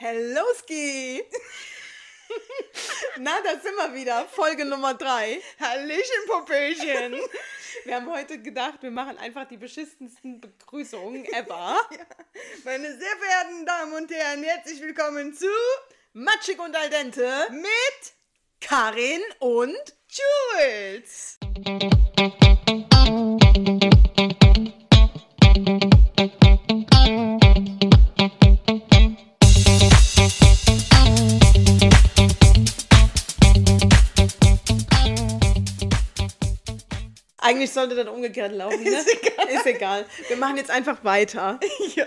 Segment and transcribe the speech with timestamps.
[0.00, 1.20] Hello Ski!
[3.18, 4.26] Na, da sind wir wieder.
[4.26, 5.42] Folge Nummer 3.
[5.58, 7.20] Hallöchen, Popöchen!
[7.84, 11.80] Wir haben heute gedacht, wir machen einfach die beschissensten Begrüßungen ever.
[11.90, 12.06] Ja.
[12.64, 15.48] Meine sehr verehrten Damen und Herren, herzlich willkommen zu
[16.12, 18.12] Matschig und al dente mit
[18.60, 21.38] Karin und Jules.
[37.58, 38.90] Eigentlich sollte das umgekehrt laufen, ne?
[38.90, 39.48] Ist egal.
[39.48, 40.06] Ist egal.
[40.28, 41.58] Wir machen jetzt einfach weiter.
[41.94, 42.06] Ja.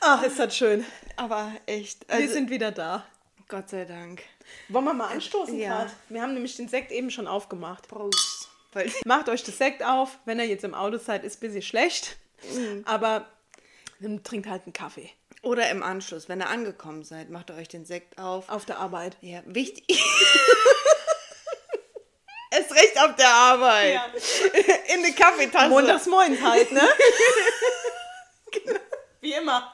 [0.00, 0.84] Ach, ist das schön.
[1.16, 2.08] Aber echt.
[2.08, 3.04] Wir Also, sind wieder da.
[3.48, 4.22] Gott sei Dank.
[4.68, 5.82] Wollen wir mal anstoßen Ja.
[5.82, 5.92] grad?
[6.08, 7.86] Wir haben nämlich den Sekt eben schon aufgemacht.
[7.88, 8.48] Prost.
[9.04, 10.18] Macht euch das Sekt auf.
[10.24, 12.16] Wenn ihr jetzt im Auto seid, ist ein bisschen schlecht.
[12.86, 13.26] Aber
[14.00, 15.10] dann trinkt halt einen Kaffee.
[15.42, 18.48] oder im Anschluss, wenn ihr angekommen seid, macht ihr euch den Sekt auf.
[18.48, 19.16] Auf der Arbeit.
[19.20, 19.84] Ja, wichtig.
[22.50, 23.94] Es recht auf der Arbeit.
[23.94, 24.06] Ja.
[24.94, 25.68] In die Kaffeetasse.
[25.68, 26.82] Montags moins halt, ne?
[29.20, 29.72] Wie immer.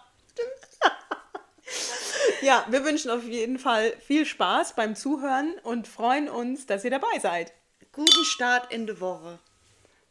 [2.42, 6.90] ja, wir wünschen auf jeden Fall viel Spaß beim Zuhören und freuen uns, dass ihr
[6.90, 7.52] dabei seid.
[7.92, 9.38] Guten Start in die Woche.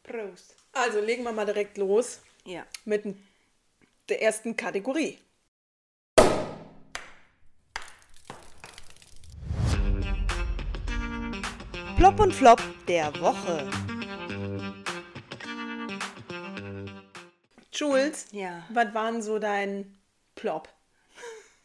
[0.04, 0.56] Prost.
[0.74, 2.66] Also legen wir mal direkt los Ja.
[2.84, 3.04] mit
[4.10, 5.20] der ersten Kategorie.
[11.98, 13.70] Plop und Flop der Woche.
[17.72, 18.64] Jules, Ja.
[18.70, 19.98] was waren so dein
[20.36, 20.70] Plop?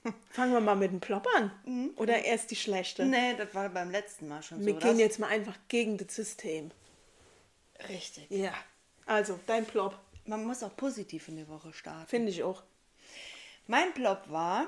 [0.30, 1.92] Fangen wir mal mit dem Plop an.
[1.96, 3.04] Oder erst die schlechte?
[3.04, 4.78] Nee, das war beim letzten Mal schon Wir so.
[4.80, 6.70] gehen das- jetzt mal einfach gegen das System.
[7.88, 8.26] Richtig.
[8.30, 8.52] Ja.
[9.06, 9.98] Also, dein Plop.
[10.26, 12.06] Man muss auch positiv in die Woche starten.
[12.06, 12.62] Finde ich auch.
[13.66, 14.66] Mein Plop war,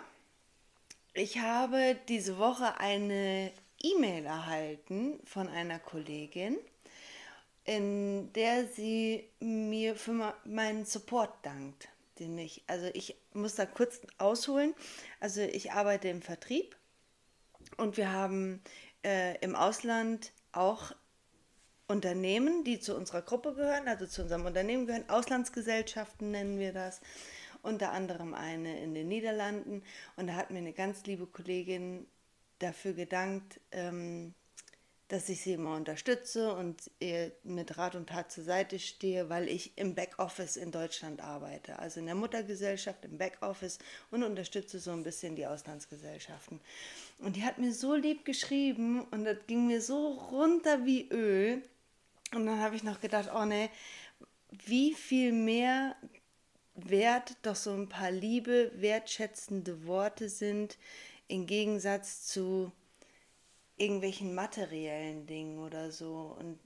[1.12, 3.52] ich habe diese Woche eine
[3.82, 6.58] E-Mail erhalten von einer Kollegin,
[7.64, 11.88] in der sie mir für meinen Support dankt.
[12.18, 14.74] Den ich, also ich muss da kurz ausholen.
[15.20, 16.76] Also ich arbeite im Vertrieb
[17.76, 18.62] und wir haben
[19.04, 20.92] äh, im Ausland auch
[21.88, 27.00] Unternehmen, die zu unserer Gruppe gehören, also zu unserem Unternehmen gehören, Auslandsgesellschaften nennen wir das,
[27.62, 29.82] unter anderem eine in den Niederlanden.
[30.16, 32.06] Und da hat mir eine ganz liebe Kollegin
[32.62, 34.34] dafür gedankt, ähm,
[35.12, 39.46] dass ich sie immer unterstütze und ihr mit Rat und Tat zur Seite stehe, weil
[39.46, 43.78] ich im Backoffice in Deutschland arbeite, also in der Muttergesellschaft im Backoffice
[44.10, 46.60] und unterstütze so ein bisschen die Auslandsgesellschaften.
[47.18, 51.62] Und die hat mir so lieb geschrieben und das ging mir so runter wie Öl.
[52.34, 53.68] Und dann habe ich noch gedacht, oh nee,
[54.64, 55.94] wie viel mehr
[56.74, 60.78] wert doch so ein paar liebe, wertschätzende Worte sind,
[61.32, 62.70] im Gegensatz zu
[63.76, 66.36] irgendwelchen materiellen Dingen oder so.
[66.38, 66.58] Und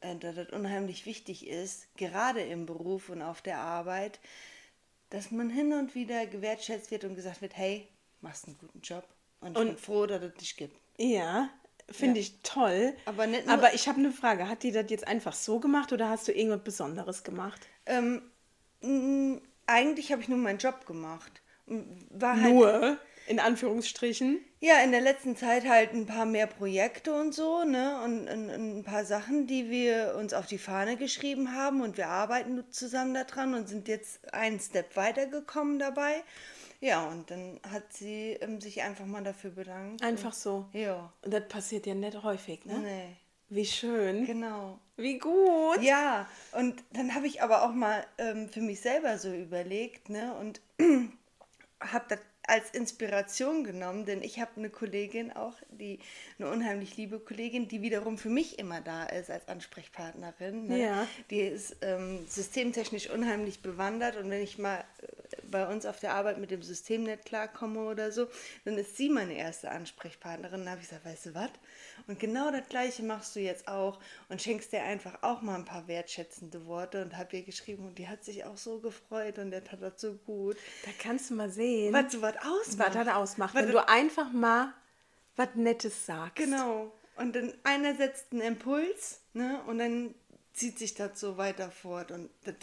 [0.00, 4.18] äh, dass das unheimlich wichtig ist, gerade im Beruf und auf der Arbeit,
[5.10, 7.88] dass man hin und wieder gewertschätzt wird und gesagt wird, hey,
[8.20, 9.06] machst einen guten Job.
[9.40, 10.76] Und ich Und- bin froh, dass es dich gibt.
[10.98, 11.50] Ja,
[11.90, 12.26] finde Ja.
[12.26, 12.94] ich toll.
[13.04, 14.48] Aber nicht nur- Aber ich habe eine Frage.
[14.48, 17.60] Hat die das jetzt einfach so gemacht oder hast du irgendwas Besonderes gemacht?
[17.86, 18.22] Ähm,
[18.80, 21.42] mh, eigentlich habe ich nur meinen Job gemacht.
[21.66, 22.98] War halt, Nur,
[23.30, 24.40] in Anführungsstrichen.
[24.58, 28.02] Ja, in der letzten Zeit halt ein paar mehr Projekte und so, ne?
[28.04, 31.96] Und, und, und ein paar Sachen, die wir uns auf die Fahne geschrieben haben und
[31.96, 36.24] wir arbeiten zusammen daran und sind jetzt einen Step weitergekommen dabei.
[36.80, 40.02] Ja, und dann hat sie ähm, sich einfach mal dafür bedankt.
[40.02, 40.66] Einfach so.
[40.72, 41.12] Ja.
[41.22, 42.78] Und das passiert ja nicht häufig, ne?
[42.78, 43.16] Nee,
[43.48, 44.26] Wie schön.
[44.26, 44.80] genau.
[44.96, 45.80] Wie gut.
[45.80, 50.34] Ja, und dann habe ich aber auch mal ähm, für mich selber so überlegt, ne?
[50.34, 50.60] Und
[51.80, 52.18] habe das
[52.50, 56.00] als Inspiration genommen, denn ich habe eine Kollegin auch, die
[56.38, 60.66] eine unheimlich liebe Kollegin, die wiederum für mich immer da ist als Ansprechpartnerin.
[60.66, 60.82] Ne?
[60.82, 61.06] Ja.
[61.30, 65.06] Die ist ähm, systemtechnisch unheimlich bewandert und wenn ich mal äh,
[65.48, 68.26] bei uns auf der Arbeit mit dem System nicht klarkomme oder so,
[68.64, 70.60] dann ist sie meine erste Ansprechpartnerin.
[70.60, 71.50] Dann habe ich gesagt, weißt du was?
[72.06, 75.64] Und genau das Gleiche machst du jetzt auch und schenkst dir einfach auch mal ein
[75.64, 79.50] paar wertschätzende Worte und habe ihr geschrieben und die hat sich auch so gefreut und
[79.50, 80.56] der tat das so gut.
[80.84, 82.94] Da kannst du mal sehen, Was so was was ausmacht.
[82.94, 83.54] das ausmacht.
[83.54, 84.74] Was Wenn du einfach mal
[85.36, 86.36] was Nettes sagst.
[86.36, 86.92] Genau.
[87.16, 89.60] Und dann einer setzt einen Impuls, ne?
[89.66, 90.14] Und dann
[90.52, 92.54] zieht sich das so weiter fort und das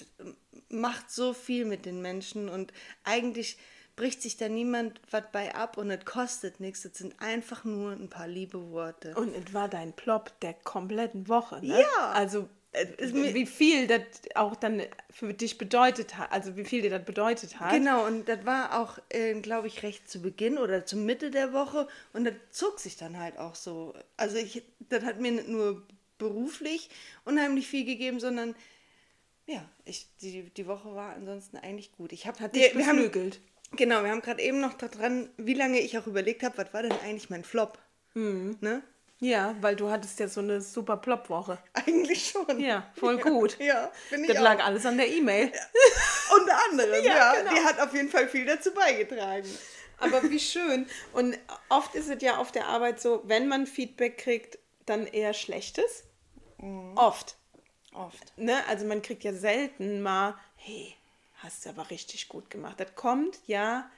[0.69, 3.57] macht so viel mit den Menschen und eigentlich
[3.95, 6.83] bricht sich da niemand was bei ab und es kostet nichts.
[6.83, 9.15] Das sind einfach nur ein paar liebe Worte.
[9.15, 11.81] Und es war dein Plop der kompletten Woche, ne?
[11.81, 12.11] Ja.
[12.11, 14.01] Also wie viel das
[14.35, 17.71] auch dann für dich bedeutet hat, also wie viel dir das bedeutet hat.
[17.71, 21.53] Genau, und das war auch, äh, glaube ich, recht zu Beginn oder zur Mitte der
[21.53, 23.93] Woche und das zog sich dann halt auch so.
[24.17, 25.85] Also ich, das hat mir nicht nur
[26.17, 26.89] beruflich
[27.25, 28.55] unheimlich viel gegeben, sondern
[29.45, 32.11] ja, ich, die, die Woche war ansonsten eigentlich gut.
[32.11, 33.39] Ich habe Hat dich haben, beflügelt.
[33.71, 36.83] Genau, wir haben gerade eben noch daran, wie lange ich auch überlegt habe, was war
[36.83, 37.79] denn eigentlich mein Flop?
[38.13, 38.57] Mhm.
[38.61, 38.83] Ne?
[39.19, 41.57] Ja, weil du hattest ja so eine super Plop-Woche.
[41.73, 42.59] Eigentlich schon.
[42.59, 43.57] Ja, voll gut.
[43.59, 44.43] Ja, finde ich Das auch.
[44.43, 45.51] lag alles an der E-Mail.
[46.39, 47.33] Unter anderem, Ja, ja.
[47.41, 47.51] genau.
[47.53, 49.47] Die hat auf jeden Fall viel dazu beigetragen.
[49.99, 50.85] Aber wie schön.
[51.13, 51.37] Und
[51.69, 56.03] oft ist es ja auf der Arbeit so, wenn man Feedback kriegt, dann eher Schlechtes.
[56.95, 57.35] Oft.
[57.93, 58.33] Oft.
[58.37, 58.55] Ne?
[58.69, 60.95] Also man kriegt ja selten mal, hey,
[61.37, 62.79] hast du aber richtig gut gemacht.
[62.79, 63.89] Das kommt ja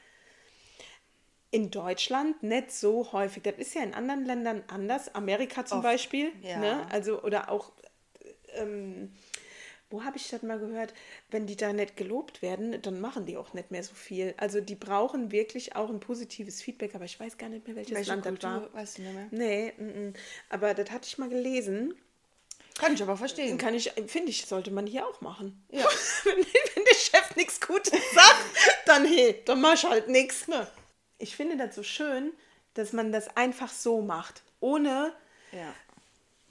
[1.51, 3.43] in Deutschland nicht so häufig.
[3.43, 5.13] Das ist ja in anderen Ländern anders.
[5.15, 6.31] Amerika zum Oft, Beispiel.
[6.41, 6.59] ja.
[6.59, 6.87] Ne?
[6.91, 7.71] Also, oder auch,
[8.53, 9.11] ähm,
[9.89, 10.93] wo habe ich das mal gehört?
[11.31, 14.35] Wenn die da nicht gelobt werden, dann machen die auch nicht mehr so viel.
[14.37, 17.95] Also die brauchen wirklich auch ein positives Feedback, aber ich weiß gar nicht mehr, welches
[17.95, 18.73] Welche Land Kultur, das war.
[18.73, 19.27] weißt du nicht mehr?
[19.31, 20.13] Nee, mm, mm.
[20.49, 21.95] aber das hatte ich mal gelesen.
[22.77, 23.57] Kann ich aber verstehen.
[23.57, 25.65] Kann ich, finde ich, sollte man hier auch machen.
[25.71, 25.85] Ja.
[26.23, 28.45] wenn, wenn der Chef nichts Gutes sagt,
[28.85, 30.47] dann hey, dann mach ich halt nichts.
[30.47, 30.67] Ne?
[31.19, 32.31] Ich finde das so schön,
[32.73, 35.13] dass man das einfach so macht, ohne
[35.51, 35.73] Ja.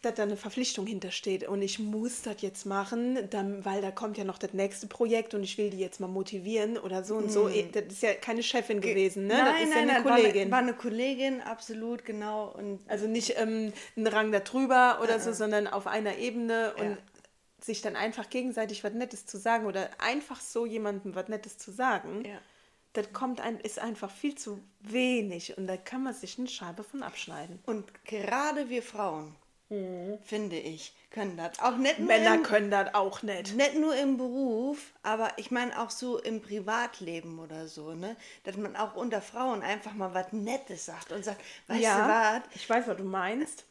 [0.02, 1.48] dass da eine Verpflichtung hintersteht.
[1.48, 5.34] Und ich muss das jetzt machen, dann, weil da kommt ja noch das nächste Projekt
[5.34, 7.48] und ich will die jetzt mal motivieren oder so und so.
[7.48, 9.34] Das ist ja keine Chefin gewesen, ne?
[9.34, 10.34] das Nein, ist nein, ja eine nein, Kollegin.
[10.34, 12.48] War eine, war eine Kollegin, absolut, genau.
[12.56, 16.90] Und Also nicht ähm, ein Rang da drüber oder so, sondern auf einer Ebene und
[16.90, 16.98] Ja.
[17.60, 21.72] sich dann einfach gegenseitig was Nettes zu sagen oder einfach so jemandem was Nettes zu
[21.72, 22.38] sagen, Ja.
[22.92, 26.82] Das kommt ein, ist einfach viel zu wenig und da kann man sich eine Scheibe
[26.84, 27.58] von abschneiden.
[27.66, 29.34] Und gerade wir Frauen,
[30.22, 31.58] finde ich, können das.
[31.58, 33.54] Auch nicht Männer im, können das auch nicht.
[33.54, 38.16] nicht nur im Beruf, aber ich meine auch so im Privatleben oder so, ne?
[38.44, 42.42] Dass man auch unter Frauen einfach mal was Nettes sagt und sagt, weißt du was,
[42.54, 43.66] ich weiß, was du meinst.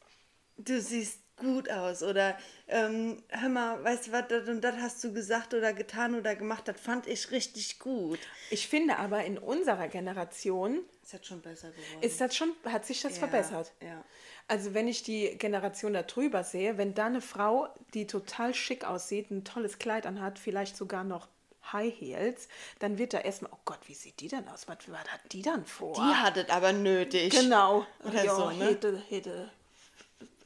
[0.58, 2.38] du siehst gut aus oder
[2.68, 6.36] ähm, hör mal, weißt du was, das und das hast du gesagt oder getan oder
[6.36, 8.20] gemacht, das fand ich richtig gut.
[8.50, 12.02] Ich finde aber in unserer Generation Ist jetzt schon besser geworden.
[12.02, 13.72] ist das schon, hat sich das Ja, verbessert.
[13.82, 14.04] ja.
[14.50, 18.86] Also wenn ich die Generation da drüber sehe, wenn da eine Frau, die total schick
[18.86, 21.28] aussieht, ein tolles Kleid anhat, vielleicht sogar noch
[21.74, 22.48] High Heels,
[22.80, 24.68] dann wird da erstmal, oh Gott, wie sieht die denn aus?
[24.70, 25.94] Was, was hat die dann vor?
[25.96, 27.30] Die hat es aber nötig.
[27.38, 27.86] genau.
[28.06, 28.68] Oder ja, so, ne?
[28.70, 29.52] Hätte, hätte,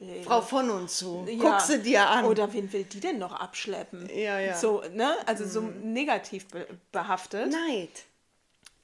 [0.06, 0.24] hätte.
[0.24, 1.26] Frau von und zu.
[1.28, 1.36] Ja.
[1.38, 2.24] Guck sie dir an.
[2.24, 4.08] Oder wen will die denn noch abschleppen?
[4.14, 4.56] Ja, ja.
[4.56, 5.14] So, ne?
[5.26, 7.50] Also so negativ be behaftet.
[7.50, 8.04] Neid.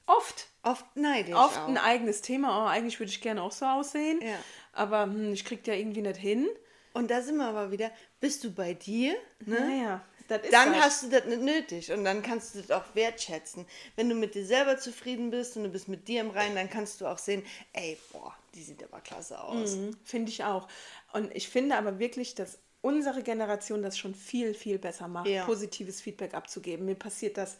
[0.05, 0.47] Oft.
[0.63, 1.67] Oft neidisch Oft auch.
[1.67, 2.63] ein eigenes Thema.
[2.63, 4.19] Oh, eigentlich würde ich gerne auch so aussehen.
[4.21, 4.35] Ja.
[4.73, 6.47] Aber hm, ich krieg ja irgendwie nicht hin.
[6.93, 9.13] Und da sind wir aber wieder, bist du bei dir,
[9.45, 9.59] ne?
[9.59, 10.81] Naja, Dann das.
[10.81, 13.65] hast du das nicht nötig und dann kannst du das auch wertschätzen.
[13.95, 16.69] Wenn du mit dir selber zufrieden bist und du bist mit dir im Reinen, dann
[16.69, 17.43] kannst du auch sehen,
[17.73, 19.75] ey, boah, die sieht aber klasse aus.
[19.75, 20.67] Mhm, Finde ich auch.
[21.13, 25.45] Und ich finde aber wirklich, dass unsere Generation das schon viel, viel besser macht, Ja.
[25.45, 26.85] positives Feedback abzugeben.
[26.85, 27.57] Mir passiert das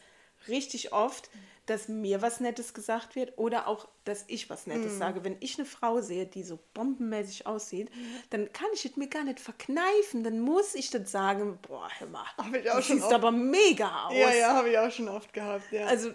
[0.48, 1.28] richtig oft,
[1.66, 4.72] dass mir was Nettes gesagt wird oder auch, dass ich was Mhm.
[4.74, 5.22] Nettes sage.
[5.22, 8.16] Wenn ich eine Frau sehe, die so bombenmäßig aussieht, Mhm.
[8.30, 10.24] dann kann ich es mir gar nicht verkneifen.
[10.24, 13.14] Dann muss ich das sagen, boah, hör mal, Hab ich auch du schon siehst oft.
[13.14, 14.14] aber mega aus.
[14.16, 15.84] Ja, ja, habe ich auch schon oft gehabt, ja.
[15.86, 16.10] Also,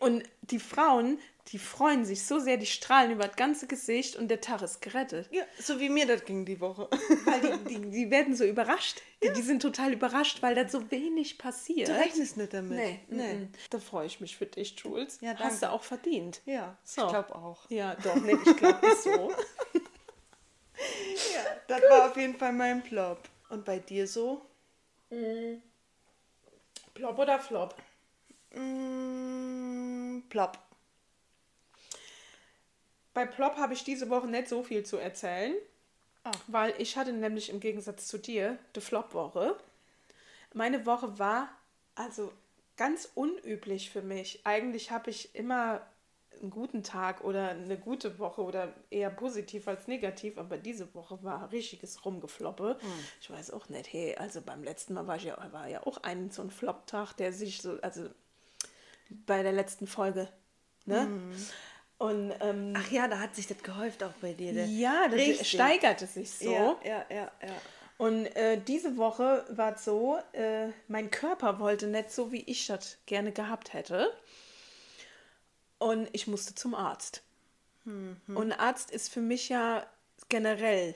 [0.00, 1.18] und die Frauen,
[1.48, 4.80] die freuen sich so sehr, die strahlen über das ganze Gesicht und der Tag ist
[4.82, 5.28] gerettet.
[5.32, 6.88] ja, so wie mir das ging die Woche.
[7.24, 9.00] Weil die, die, die werden so überrascht.
[9.22, 11.88] Die, die sind total überrascht, weil da so wenig passiert.
[11.88, 12.78] Du rechnest nicht damit.
[12.78, 13.34] Nee, nee.
[13.34, 13.48] nee.
[13.70, 15.18] Da freue ich mich für dich, Jules.
[15.20, 15.44] Ja, danke.
[15.44, 16.40] Hast du auch verdient.
[16.44, 17.02] Ja, So.
[17.04, 17.68] ich glaube auch.
[17.70, 19.32] Ja, doch, nee, ich glaube, ist so.
[21.34, 23.28] Ja, das war auf jeden Fall mein Plop.
[23.50, 24.40] Und bei dir so?
[26.94, 27.74] Plop oder Flop?
[28.54, 29.59] Mm,
[30.28, 30.58] plop.
[33.14, 35.54] Bei Plop habe ich diese Woche nicht so viel zu erzählen,
[36.22, 36.30] Ah.
[36.48, 39.56] weil ich hatte nämlich im Gegensatz zu dir die Flop-Woche.
[40.52, 41.48] Meine Woche war
[41.94, 42.30] also
[42.76, 44.40] ganz unüblich für mich.
[44.44, 45.80] Eigentlich habe ich immer
[46.40, 51.22] einen guten Tag oder eine gute Woche oder eher positiv als negativ, aber diese Woche
[51.22, 52.78] war richtiges Rumgefloppe.
[53.20, 56.02] Ich weiß auch nicht, hey, also beim letzten Mal war, ich ja, war ja auch
[56.02, 58.08] ein so ein Flop-Tag, der sich so, also
[59.26, 60.28] bei der letzten Folge,
[60.86, 61.08] ne?
[61.98, 64.52] Und ähm, Ach ja, da hat sich das gehäuft auch bei dir.
[64.52, 65.50] ja, das Richtig.
[65.50, 66.50] steigerte sich so.
[66.50, 67.54] Ja, ja, ja, ja.
[67.98, 72.66] Und äh, diese Woche war es so, äh, mein Körper wollte nicht so, wie ich
[72.66, 74.10] das gerne gehabt hätte.
[75.78, 77.22] Und ich musste zum Arzt.
[77.84, 79.84] Und Arzt ist für mich ja
[80.28, 80.94] generell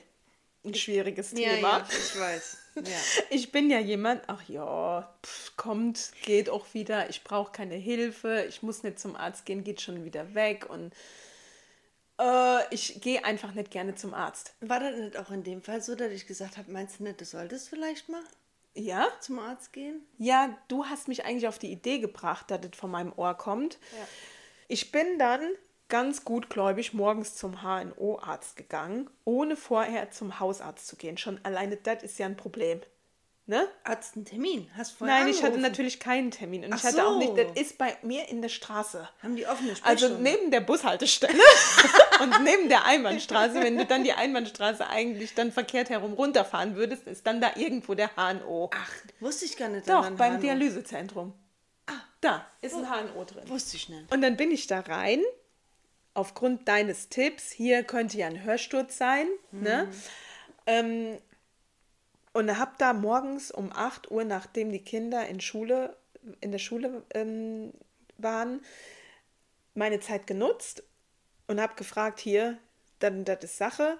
[0.65, 1.77] ein schwieriges Ja, Thema.
[1.79, 2.57] ja, ich weiß.
[2.75, 2.83] Ja.
[3.29, 8.45] Ich bin ja jemand, ach ja, pff, kommt, geht auch wieder, ich brauche keine Hilfe,
[8.49, 10.93] ich muss nicht zum Arzt gehen, geht schon wieder weg und
[12.19, 14.53] äh, ich gehe einfach nicht gerne zum Arzt.
[14.61, 17.19] War das nicht auch in dem Fall so, dass ich gesagt habe, meinst du nicht,
[17.21, 18.23] du solltest vielleicht mal
[18.73, 19.07] Ja?
[19.21, 20.01] zum Arzt gehen?
[20.17, 23.77] Ja, du hast mich eigentlich auf die Idee gebracht, dass das von meinem Ohr kommt.
[24.67, 25.47] Ich bin dann
[25.89, 31.17] ganz gutgläubig morgens zum HNO-Arzt gegangen, ohne vorher zum Hausarzt zu gehen.
[31.17, 32.81] Schon alleine das ist ja ein Problem.
[33.47, 33.67] Ne?
[33.83, 34.71] Arzt einen Termin?
[34.75, 35.61] Hast du vorher Nein, ich hatte angerufen?
[35.61, 36.65] natürlich keinen Termin.
[36.65, 37.35] Und Ach ich hatte auch nicht, so.
[37.35, 39.07] das ist bei mir in der Straße.
[39.21, 40.23] Haben die offene Also Sprechstunde?
[40.23, 41.37] neben der Bushaltestelle
[42.23, 47.05] und neben der Einbahnstraße, wenn du dann die Einbahnstraße eigentlich dann verkehrt herum runterfahren würdest,
[47.05, 48.71] ist dann da irgendwo der HNO.
[48.73, 49.87] Ach, wusste ich gar nicht.
[49.87, 51.33] Doch, beim Hahn- Dialysezentrum.
[51.85, 53.47] Ah, da ist ein HNO drin.
[53.47, 54.11] Wusste ich nicht.
[54.11, 55.21] Und dann bin ich da rein,
[56.15, 59.87] aufgrund deines Tipps, hier könnte ja ein Hörsturz sein, ne?
[60.65, 61.19] Ähm,
[62.33, 65.95] und habe da morgens um 8 Uhr, nachdem die Kinder in, Schule,
[66.41, 67.71] in der Schule ähm,
[68.17, 68.61] waren,
[69.73, 70.83] meine Zeit genutzt
[71.47, 72.57] und habe gefragt, hier,
[72.99, 73.97] dann das ist Sache,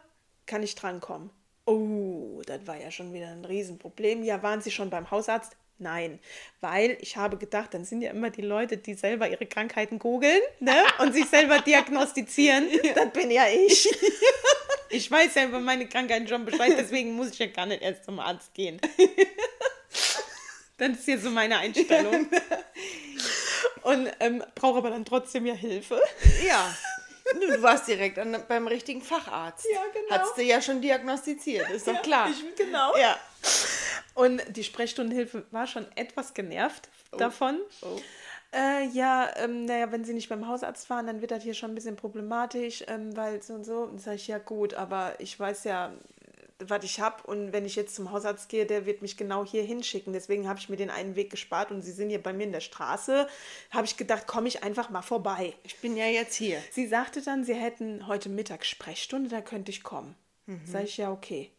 [0.47, 1.29] kann ich drankommen?
[1.65, 4.23] Oh, das war ja schon wieder ein Riesenproblem.
[4.23, 5.55] Ja, waren Sie schon beim Hausarzt?
[5.77, 6.19] Nein,
[6.61, 10.41] weil ich habe gedacht, dann sind ja immer die Leute, die selber ihre Krankheiten googeln
[10.59, 10.83] ne?
[10.99, 12.69] und sich selber diagnostizieren.
[12.95, 13.89] Das bin ja ich.
[14.89, 18.05] Ich weiß ja über meine Krankheiten schon Bescheid, deswegen muss ich ja gar nicht erst
[18.05, 18.79] zum Arzt gehen.
[20.77, 22.27] Das ist hier so meine Einstellung.
[23.81, 26.01] Und ähm, brauche aber dann trotzdem ja Hilfe.
[26.45, 26.75] Ja.
[27.33, 29.65] Du, warst direkt an, beim richtigen Facharzt.
[29.71, 30.09] Ja, genau.
[30.11, 32.29] Hattest du ja schon diagnostiziert, ist doch klar.
[32.29, 32.95] Ich, genau.
[32.97, 33.17] ja.
[34.15, 37.59] Und die Sprechstundenhilfe war schon etwas genervt davon.
[37.81, 37.99] Oh.
[38.53, 41.71] Äh, ja, ähm, naja, wenn Sie nicht beim Hausarzt fahren, dann wird das hier schon
[41.71, 43.79] ein bisschen problematisch, ähm, weil so und so.
[43.79, 45.91] Und sage ich, ja gut, aber ich weiß ja,
[46.59, 47.23] was ich habe.
[47.23, 50.13] Und wenn ich jetzt zum Hausarzt gehe, der wird mich genau hier hinschicken.
[50.13, 52.53] Deswegen habe ich mir den einen Weg gespart und Sie sind hier bei mir in
[52.53, 53.27] der Straße.
[53.71, 55.53] Habe ich gedacht, komme ich einfach mal vorbei.
[55.63, 56.61] Ich bin ja jetzt hier.
[56.71, 60.15] Sie sagte dann, sie hätten heute Mittag Sprechstunde, da könnte ich kommen.
[60.65, 61.51] Sag ich ja, okay.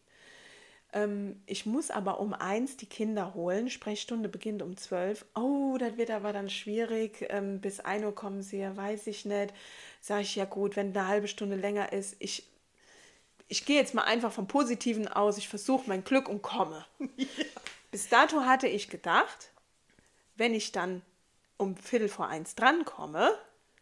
[0.93, 3.69] Ähm, ich muss aber um eins die Kinder holen.
[3.69, 5.25] Sprechstunde beginnt um zwölf.
[5.35, 7.25] Oh, das wird aber dann schwierig.
[7.29, 9.53] Ähm, bis 1 Uhr kommen sie ja, weiß ich nicht.
[10.01, 12.15] Sag ich ja gut, wenn eine halbe Stunde länger ist.
[12.19, 12.47] Ich,
[13.47, 15.37] ich gehe jetzt mal einfach vom Positiven aus.
[15.37, 16.85] Ich versuche mein Glück und komme.
[17.91, 19.51] Bis dato hatte ich gedacht,
[20.35, 21.01] wenn ich dann
[21.57, 23.33] um Viertel vor eins drankomme,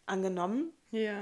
[0.06, 1.20] angenommen, Ja.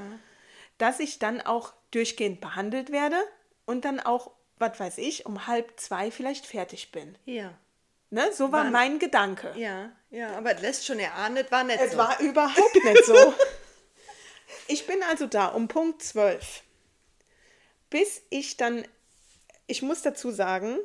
[0.78, 3.18] dass ich dann auch durchgehend behandelt werde
[3.66, 7.18] und dann auch, was weiß ich, um halb zwei vielleicht fertig bin.
[7.26, 7.54] Ja.
[8.10, 8.32] Ne?
[8.34, 9.54] So war Wann- mein Gedanke.
[9.58, 11.98] Ja, ja, aber es lässt schon erahnen, das war nicht Es so.
[11.98, 13.34] war überhaupt nicht so.
[14.68, 16.62] Ich bin also da um Punkt 12.
[17.90, 18.86] Bis ich dann,
[19.68, 20.78] ich muss dazu sagen,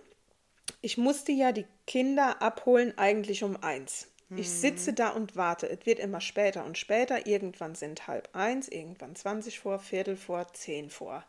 [0.81, 4.09] ich musste ja die Kinder abholen eigentlich um eins.
[4.37, 5.71] Ich sitze da und warte.
[5.71, 7.27] Es wird immer später und später.
[7.27, 11.25] Irgendwann sind halb eins, irgendwann 20 vor, Viertel vor, zehn vor.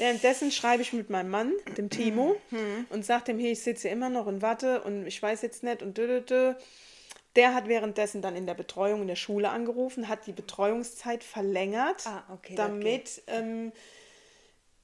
[0.00, 2.36] Währenddessen schreibe ich mit meinem Mann, dem Timo,
[2.88, 5.82] und sage dem, hier, ich sitze immer noch und warte und ich weiß jetzt nicht
[5.82, 6.54] und dö, dö, dö.
[7.36, 12.06] Der hat währenddessen dann in der Betreuung in der Schule angerufen, hat die Betreuungszeit verlängert,
[12.06, 13.72] Ah, okay, damit ähm,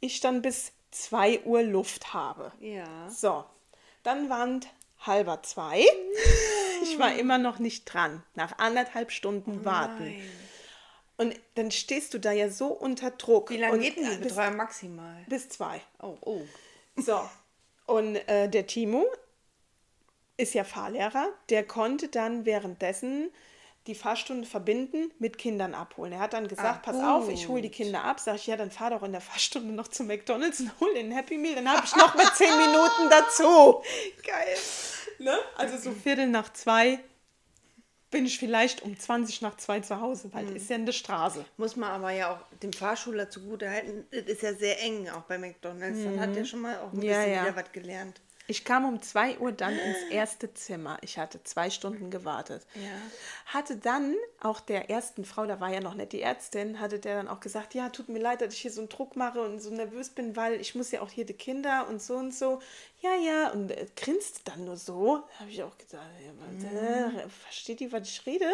[0.00, 2.52] ich dann bis 2 Uhr Luft habe.
[2.60, 3.08] Ja.
[3.08, 3.42] So,
[4.02, 4.60] dann waren
[5.00, 5.82] halber zwei.
[6.82, 8.22] Ich war immer noch nicht dran.
[8.34, 10.02] Nach anderthalb Stunden warten.
[10.02, 10.30] Oh Nein.
[11.18, 13.50] Und dann stehst du da ja so unter Druck.
[13.50, 15.24] Wie lange geht denn äh, die bis, Betreuung maximal?
[15.28, 15.80] bis zwei.
[16.02, 16.42] Oh, oh.
[16.96, 17.20] So.
[17.86, 19.06] Und äh, der Timo
[20.36, 21.28] ist ja Fahrlehrer.
[21.48, 23.30] Der konnte dann währenddessen
[23.86, 26.12] die Fahrstunde verbinden mit Kindern abholen.
[26.12, 27.70] Er hat dann gesagt, Ah, pass auf, ich hole die.
[27.70, 28.18] Kinder ab.
[28.18, 31.12] Sag ich, ja, dann fahr doch in der Fahrstunde noch zu McDonalds und hol den
[31.12, 31.54] Happy Meal.
[31.54, 33.82] Dann habe ich noch mal zehn Minuten dazu.
[34.26, 34.56] Geil.
[35.18, 35.38] Ne?
[35.56, 36.98] Also so Viertel nach zwei
[38.16, 40.56] bin ich vielleicht um 20 nach zwei zu Hause, weil Mhm.
[40.56, 41.44] ist ja in der Straße.
[41.58, 45.22] Muss man aber ja auch dem Fahrschüler zugute halten, es ist ja sehr eng, auch
[45.22, 46.02] bei McDonalds.
[46.02, 47.02] Dann hat der schon mal auch ein Mhm.
[47.02, 47.42] Ja, bisschen ja.
[47.44, 48.20] wieder was gelernt.
[48.48, 50.98] Ich kam um 2 Uhr dann ins erste Zimmer.
[51.02, 52.66] Ich hatte zwei Stunden gewartet.
[52.74, 52.82] Ja.
[53.46, 57.16] Hatte dann auch der ersten Frau, da war ja noch nicht die Ärztin, hatte der
[57.16, 59.60] dann auch gesagt, ja, tut mir leid, dass ich hier so einen Druck mache und
[59.60, 62.60] so nervös bin, weil ich muss ja auch hier die Kinder und so und so.
[63.00, 65.24] Ja, ja, und äh, grinst dann nur so.
[65.32, 66.06] Da habe ich auch gedacht,
[66.62, 68.48] ja, äh, versteht die, was ich rede?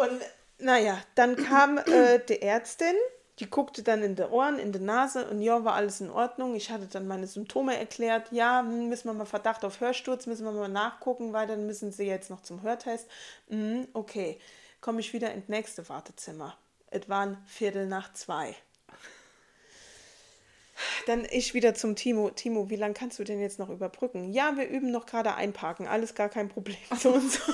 [0.00, 0.20] Und
[0.58, 2.94] naja, dann kam äh, die Ärztin,
[3.38, 6.54] die guckte dann in die Ohren, in die Nase und ja, war alles in Ordnung.
[6.54, 8.30] Ich hatte dann meine Symptome erklärt.
[8.30, 11.92] Ja, hm, müssen wir mal Verdacht auf Hörsturz, müssen wir mal nachgucken, weil dann müssen
[11.92, 13.08] sie jetzt noch zum Hörtest.
[13.48, 14.38] Mhm, okay,
[14.80, 16.56] komme ich wieder ins nächste Wartezimmer.
[16.90, 18.54] Es waren Viertel nach zwei.
[21.06, 22.30] Dann ich wieder zum Timo.
[22.30, 24.32] Timo, wie lange kannst du denn jetzt noch überbrücken?
[24.32, 25.86] Ja, wir üben noch gerade einparken.
[25.86, 26.76] Alles gar kein Problem.
[26.98, 27.52] So und so.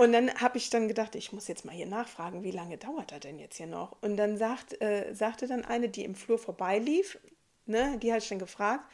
[0.00, 3.12] Und dann habe ich dann gedacht, ich muss jetzt mal hier nachfragen, wie lange dauert
[3.12, 3.98] er denn jetzt hier noch?
[4.00, 7.18] Und dann sagt, äh, sagte dann eine, die im Flur vorbeilief,
[7.66, 8.90] ne, die hatte ich dann gefragt,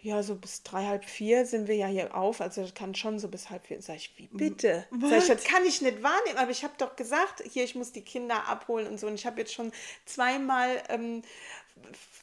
[0.00, 3.18] ja, so bis drei, halb vier sind wir ja hier auf, also das kann schon
[3.18, 3.82] so bis halb vier.
[3.82, 4.86] Sag ich, wie bitte?
[5.10, 7.92] Sag ich, das kann ich nicht wahrnehmen, aber ich habe doch gesagt, hier, ich muss
[7.92, 9.08] die Kinder abholen und so.
[9.08, 9.72] Und ich habe jetzt schon
[10.06, 11.20] zweimal ähm,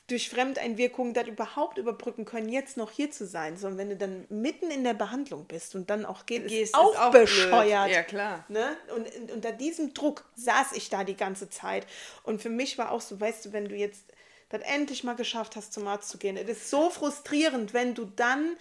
[0.07, 3.57] durch Fremdeinwirkungen das überhaupt überbrücken können, jetzt noch hier zu sein.
[3.57, 6.71] So, und wenn du dann mitten in der Behandlung bist und dann auch geht, Gehst,
[6.71, 7.85] ist auch, ist auch bescheuert.
[7.87, 7.95] blöd.
[7.95, 8.45] Ja, klar.
[8.47, 8.77] Ne?
[8.95, 11.85] Und, und unter diesem Druck saß ich da die ganze Zeit.
[12.23, 14.05] Und für mich war auch so, weißt du, wenn du jetzt
[14.49, 18.05] das endlich mal geschafft hast, zum Arzt zu gehen, es ist so frustrierend, wenn du
[18.05, 18.55] dann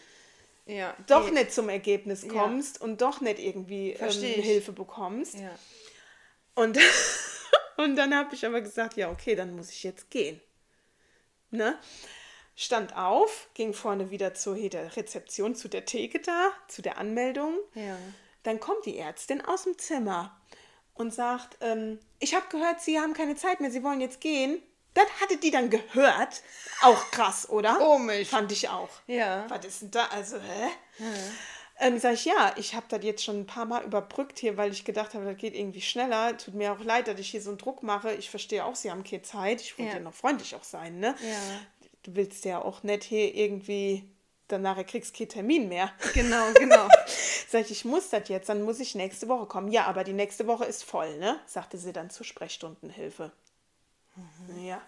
[0.66, 4.10] Ja, doch die- nicht zum Ergebnis kommst und doch nicht irgendwie ähm.
[4.42, 5.34] Hilfe bekommst.
[5.38, 5.56] Ja.
[6.56, 6.76] Und,
[7.76, 10.40] und dann habe ich aber gesagt, ja, okay, dann muss ich jetzt gehen.
[11.50, 11.78] Ne?
[12.54, 17.54] Stand auf, ging vorne wieder zur der Rezeption, zu der Theke da, zu der Anmeldung.
[17.74, 17.98] Ja.
[18.44, 20.40] Dann kommt die Ärztin aus dem Zimmer
[20.94, 24.62] und sagt, ähm, ich habe gehört, Sie haben keine Zeit mehr, Sie wollen jetzt gehen.
[24.94, 26.42] Das hatte die dann gehört.
[26.80, 27.74] Auch krass, oder?
[27.74, 28.28] Komisch.
[28.28, 28.88] Fand ich auch.
[29.06, 29.44] Ja.
[29.50, 30.06] Was ist denn da?
[30.06, 30.70] Also, hä?
[31.78, 34.72] Ähm, sag ich, ja, ich habe das jetzt schon ein paar Mal überbrückt hier, weil
[34.72, 36.36] ich gedacht habe, das geht irgendwie schneller.
[36.38, 38.14] Tut mir auch leid, dass ich hier so einen Druck mache.
[38.14, 39.60] Ich verstehe auch, Sie haben keine Zeit.
[39.60, 39.98] Ich wollte Ja.
[39.98, 41.14] ja noch freundlich auch sein, ne?
[41.22, 41.38] Ja.
[42.02, 44.04] Du willst ja auch nicht hier irgendwie,
[44.48, 45.92] dann nachher kriegst du keinen Termin mehr.
[46.14, 46.88] Genau, genau.
[47.48, 49.70] Sag ich, ich muss das jetzt, dann muss ich nächste Woche kommen.
[49.70, 51.38] Ja, aber die nächste Woche ist voll, ne?
[51.46, 53.32] Sagte sie dann zur Sprechstundenhilfe.
[54.62, 54.80] Ja.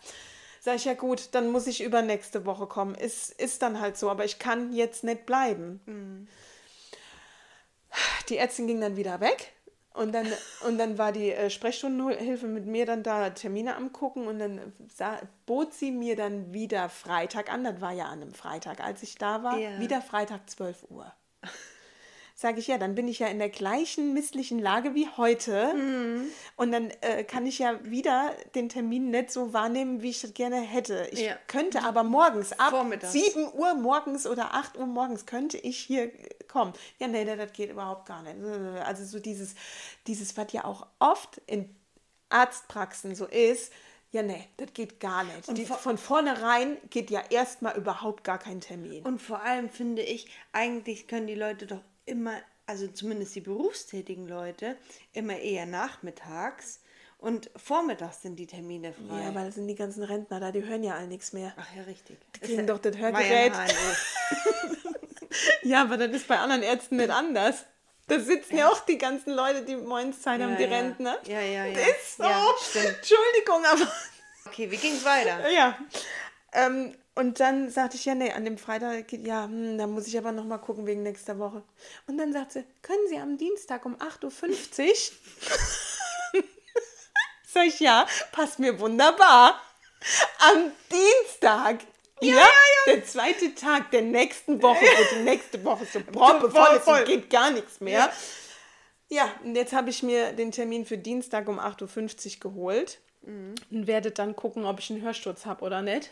[0.60, 2.94] Sag ich, ja gut, dann muss ich übernächste Woche kommen.
[2.94, 6.26] Ist, ist dann halt so, aber ich kann jetzt nicht bleiben.
[8.28, 9.52] Die Ärztin ging dann wieder weg.
[9.94, 10.28] Und dann,
[10.64, 14.72] und dann war die äh, Sprechstundenhilfe mit mir dann da Termine am gucken und dann
[14.94, 17.64] sah, bot sie mir dann wieder Freitag an.
[17.64, 19.58] Das war ja an einem Freitag, als ich da war.
[19.58, 19.80] Ja.
[19.80, 21.12] Wieder Freitag 12 Uhr.
[22.40, 25.74] Sage ich ja, dann bin ich ja in der gleichen misslichen Lage wie heute.
[25.74, 26.26] Mhm.
[26.54, 30.34] Und dann äh, kann ich ja wieder den Termin nicht so wahrnehmen, wie ich das
[30.34, 31.08] gerne hätte.
[31.10, 31.36] Ich Ja.
[31.48, 33.12] könnte aber morgens ab Vormittags.
[33.12, 36.12] 7 Uhr morgens oder 8 Uhr morgens könnte ich hier
[36.46, 36.74] kommen.
[37.00, 38.36] Ja, nee, nee, das geht überhaupt gar nicht.
[38.86, 39.56] Also so dieses,
[40.06, 41.74] dieses, was ja auch oft in
[42.28, 43.72] Arztpraxen so ist,
[44.12, 45.56] ja, nee, das geht gar nicht.
[45.56, 49.02] Die, vor- von vornherein geht ja erstmal überhaupt gar kein Termin.
[49.04, 52.34] Und vor allem finde ich, eigentlich können die Leute doch immer,
[52.66, 54.76] also zumindest die berufstätigen Leute,
[55.12, 56.80] immer eher nachmittags
[57.18, 59.22] und vormittags sind die Termine frei.
[59.22, 61.52] ja, aber das sind die ganzen Rentner da, die hören ja alle nichts mehr.
[61.56, 62.16] Ach ja, richtig.
[62.36, 63.52] Die kriegen doch das Hörgerät.
[63.52, 63.66] Ja.
[65.62, 67.64] Ja, aber das ist bei anderen Ärzten nicht anders.
[68.06, 70.68] Da sitzen ja auch die ganzen Leute, die morgens Zeit haben, Ja, die ja.
[70.70, 71.18] Rentner.
[71.26, 71.74] Ja, ja, ja.
[71.74, 72.22] Das ist so.
[72.24, 72.54] Ja.
[72.74, 73.92] Entschuldigung, aber.
[74.46, 75.48] Okay, wie ging's weiter?
[75.50, 75.78] Ja.
[76.54, 80.16] Ähm, und dann sagte ich, ja, nee, an dem Freitag, ja, hm, da muss ich
[80.16, 81.64] aber noch mal gucken wegen nächster Woche.
[82.06, 86.42] Und dann sagt sie, können Sie am Dienstag um 8.50 Uhr?
[87.52, 89.60] Sag ich, ja, passt mir wunderbar.
[90.38, 91.80] Am Dienstag.
[92.20, 92.46] Ja,
[92.86, 97.04] der zweite Tag der nächsten Woche, wo die nächste Woche so proppe voll ist und
[97.04, 97.98] geht gar nichts mehr.
[97.98, 98.12] Ja.
[99.10, 103.86] Ja, und jetzt habe ich mir den Termin für Dienstag um 8.50 Uhr geholt und
[103.86, 106.10] werde dann gucken, ob ich einen Hörsturz habe oder nicht.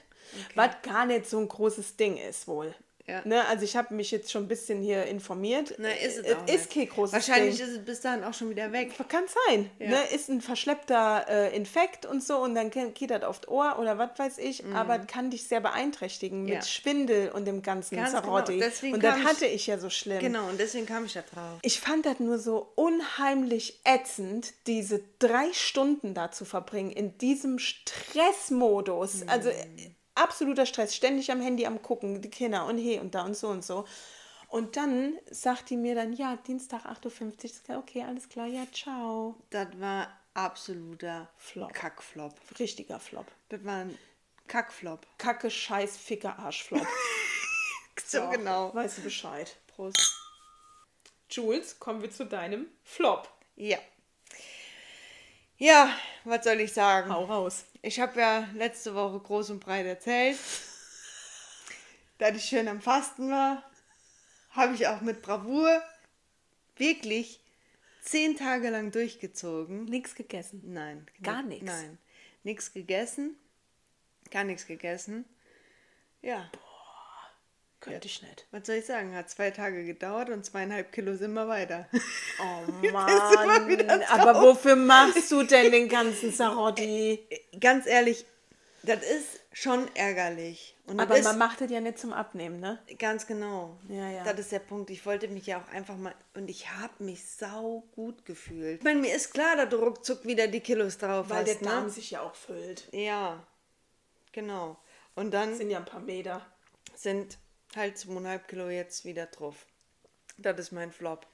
[0.54, 2.74] Was gar nicht so ein großes Ding ist wohl.
[3.08, 3.22] Ja.
[3.24, 5.74] Ne, also ich habe mich jetzt schon ein bisschen hier informiert.
[5.78, 6.70] Na, ist es Es auch ist nicht.
[6.72, 7.66] kein großes Wahrscheinlich Ding.
[7.68, 8.90] ist es bis dahin auch schon wieder weg.
[9.08, 9.70] Kann sein.
[9.78, 9.90] Ja.
[9.90, 9.98] Ne?
[10.12, 14.10] Ist ein verschleppter äh, Infekt und so und dann geht das aufs Ohr oder was
[14.18, 16.54] weiß ich, aber kann dich sehr beeinträchtigen mit Mhm.
[16.56, 16.62] Ja.
[16.66, 18.22] Schwindel und dem ganzen Ganz genau.
[18.24, 18.58] Zarotti.
[18.58, 20.18] Deswegen Und das hatte ich ja so schlimm.
[20.18, 21.60] Genau, und deswegen kam ich da drauf.
[21.62, 27.60] Ich fand das nur so unheimlich ätzend, diese drei Stunden da zu verbringen, in diesem
[27.60, 29.28] Stressmodus.
[29.28, 29.54] Also äh,
[30.16, 33.48] absoluter Stress, ständig am Handy am Gucken, die Kinder und hey und da und so
[33.48, 33.84] und so.
[34.48, 39.34] Und dann sagt die mir dann, ja, Dienstag 8.50 Uhr, okay, alles klar, ja, ciao.
[39.50, 41.72] Das war absoluter Flop.
[41.72, 42.34] Kackflop.
[42.58, 43.26] Richtiger Flop.
[43.48, 43.98] Das war ein
[44.46, 45.06] Kackflop.
[45.18, 46.86] Kacke, Scheiß, Ficker, Arschflop.
[48.04, 48.74] So genau.
[48.74, 49.56] Weißt du Bescheid.
[49.68, 49.98] Prost.
[51.30, 53.28] Jules, kommen wir zu deinem Flop.
[53.56, 53.78] Ja.
[55.58, 55.90] Ja,
[56.24, 57.10] was soll ich sagen?
[57.12, 57.64] Hau raus.
[57.82, 60.38] Ich habe ja letzte Woche groß und breit erzählt,
[62.18, 63.62] dass ich schön am Fasten war.
[64.50, 65.82] Habe ich auch mit Bravour
[66.76, 67.40] wirklich
[68.02, 69.84] zehn Tage lang durchgezogen.
[69.86, 70.62] Nichts gegessen.
[70.64, 71.06] Nein.
[71.22, 71.64] Gar ni- nix?
[71.64, 71.98] Nein.
[72.42, 73.36] Nichts gegessen.
[74.30, 75.24] Gar nichts gegessen.
[76.22, 76.50] Ja,
[77.80, 78.46] Könnte ich nicht.
[78.50, 79.14] was soll ich sagen?
[79.14, 81.88] Hat zwei Tage gedauert und zweieinhalb Kilo sind wir weiter.
[82.40, 87.26] Oh Mann, aber wofür machst du denn den ganzen Sarotti?
[87.60, 88.24] Ganz ehrlich,
[88.82, 90.74] Das ist schon ärgerlich.
[90.86, 92.78] Und Aber man macht das ja nicht zum Abnehmen, ne?
[92.98, 93.76] Ganz genau.
[93.88, 94.22] Ja, ja.
[94.24, 94.88] Das ist der Punkt.
[94.90, 96.14] Ich wollte mich ja auch einfach mal.
[96.34, 98.78] Und ich habe mich sau gut gefühlt.
[98.78, 101.64] Ich meine, mir ist klar, dass du ruckzuck wieder die Kilos drauf Weil der hast.
[101.66, 101.90] Darm Ne?
[101.90, 102.88] sich ja auch füllt.
[102.92, 103.42] Ja,
[104.32, 104.76] genau.
[105.16, 106.46] Und dann Das sind ja ein paar Meter.
[106.94, 107.38] sind
[107.76, 109.66] halt zweieinhalb Kilo jetzt wieder drauf.
[110.38, 111.26] Das ist mein Flop.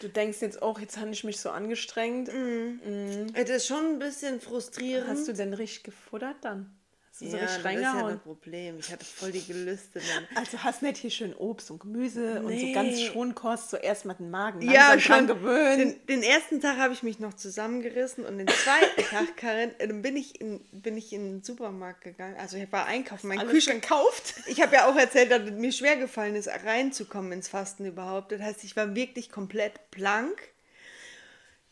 [0.00, 2.28] Du denkst jetzt auch, jetzt habe ich mich so angestrengt.
[2.28, 5.08] Es ist schon ein bisschen frustrierend.
[5.08, 6.76] Hast du denn richtig gefuttert dann?
[7.14, 8.78] Hast du so ja, richtig das ist ja das Problem.
[8.80, 10.26] Ich hatte voll die Gelüste dann.
[10.34, 12.72] Also hast nicht hier schön Obst und Gemüse und so Nee.
[12.72, 15.12] ganz Schonkost, so erstmal den Magen Ja, schon.
[15.12, 15.78] dran gewöhnen.
[15.78, 19.86] Den, den ersten Tag habe ich mich noch zusammengerissen und den zweiten Tag, Karin, äh,
[19.86, 22.34] dann bin ich, in, bin ich in den Supermarkt gegangen.
[22.36, 24.34] Also ich war einkaufen, mein Kühlschrank gekauft.
[24.48, 28.32] Ich habe ja auch erzählt, dass es mir schwer gefallen ist, reinzukommen ins Fasten überhaupt.
[28.32, 30.36] Das heißt, ich war wirklich komplett blank.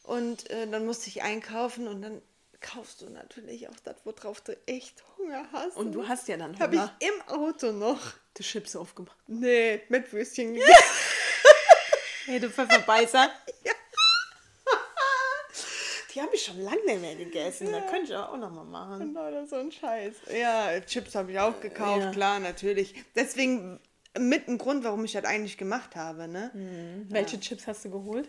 [0.05, 2.23] Und äh, dann musste ich einkaufen und dann
[2.63, 5.77] kaufst du natürlich auch das, worauf du echt Hunger hast.
[5.77, 6.97] Und du hast ja dann habe ich Hunger.
[7.01, 8.01] im Auto noch.
[8.39, 9.17] Die Chips aufgemacht.
[9.27, 10.73] Nee, mit Würstchen gegessen.
[12.25, 13.31] Hey, du Pfefferbeißer.
[16.15, 17.73] Die habe ich schon lange nicht mehr gegessen.
[17.73, 18.99] Da könnte ich auch noch mal machen.
[19.15, 20.15] Genau, das ist so ein Scheiß.
[20.39, 22.11] Ja, Chips habe ich auch gekauft, Ja.
[22.11, 22.95] klar, natürlich.
[23.15, 23.81] Deswegen
[24.19, 26.51] mit ein Grund, warum ich das eigentlich gemacht habe, ne?
[27.09, 28.29] Welche Chips hast du geholt?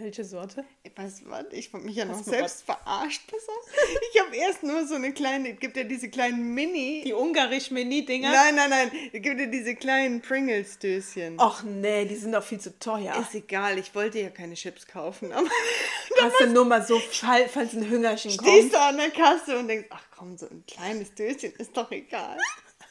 [0.00, 0.64] Welche Sorte?
[0.84, 3.22] Ich weiß was, ich habe mich ja noch selbst verarscht.
[3.28, 3.68] Pass auf.
[4.14, 7.02] Ich habe erst nur so eine kleine, es gibt ja diese kleinen Mini.
[7.04, 8.30] Die Ungarisch-Mini-Dinger?
[8.30, 11.40] Nein, nein, nein, es gibt ja diese kleinen Pringles-Döschen.
[11.40, 13.16] Och nee, die sind doch viel zu teuer.
[13.20, 15.32] Ist egal, ich wollte ja keine Chips kaufen.
[15.32, 15.48] Aber
[16.22, 18.48] Hast du nur mal so, fall- falls ein Hüngerchen kommt.
[18.48, 21.90] stehst du an der Kasse und denkst, ach komm, so ein kleines Döschen ist doch
[21.90, 22.38] egal.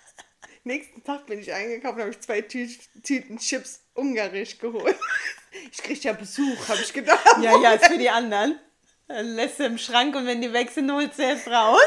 [0.66, 2.68] Nächsten Tag bin ich eingekauft, habe ich zwei Tü
[3.02, 4.98] Tüten Chips ungarisch geholt.
[5.72, 7.20] Ich krieg ja Besuch, habe ich gedacht.
[7.42, 8.60] Ja, ja, ist für die anderen.
[9.08, 11.80] Dann lässt du im Schrank und wenn die weg sind, holst du erst raus.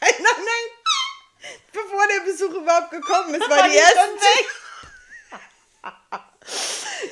[0.00, 1.50] Nein, nein, nein.
[1.72, 4.46] Bevor der Besuch überhaupt gekommen ist, war die die erste schon weg.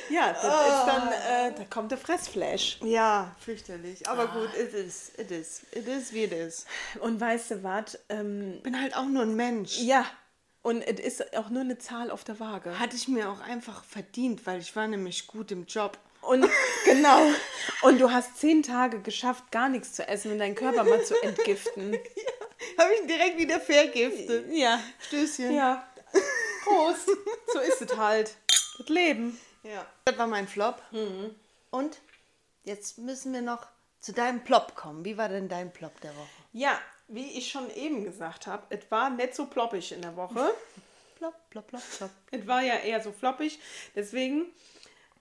[0.09, 2.79] Ja, das ist dann, äh, da kommt der Fressflash.
[2.81, 4.07] Ja, fürchterlich.
[4.07, 6.65] Aber gut, it is, it is, it is wie it is.
[7.01, 7.99] Und weißt du was?
[8.09, 9.77] Ähm, bin halt auch nur ein Mensch.
[9.79, 10.05] ja,
[10.67, 12.77] und es ist auch nur eine Zahl auf der Waage.
[12.77, 15.97] Hatte ich mir auch einfach verdient, weil ich war nämlich gut im Job.
[16.19, 16.45] Und
[16.83, 17.21] genau.
[17.83, 21.15] Und du hast zehn Tage geschafft, gar nichts zu essen und deinen Körper mal zu
[21.23, 21.93] entgiften.
[22.77, 24.47] Habe ich direkt wieder vergiftet.
[24.51, 24.77] Ja.
[24.99, 25.55] Stößchen.
[25.55, 25.87] Ja.
[26.65, 27.11] Prost.
[27.53, 28.35] So ist es halt.
[28.77, 29.39] Das Leben.
[29.63, 29.85] ja.
[30.03, 30.81] Das war mein Flop.
[31.71, 31.97] Und
[32.65, 33.67] jetzt müssen wir noch
[34.01, 35.05] zu deinem Plop kommen.
[35.05, 36.27] Wie war denn dein Plop der Woche?
[36.51, 40.53] Ja, wie ich schon eben gesagt habe, es war nicht so ploppig in der Woche.
[41.17, 42.11] Plop, plop, plop, plop.
[42.29, 43.57] Es war ja eher so floppig.
[43.95, 44.45] Deswegen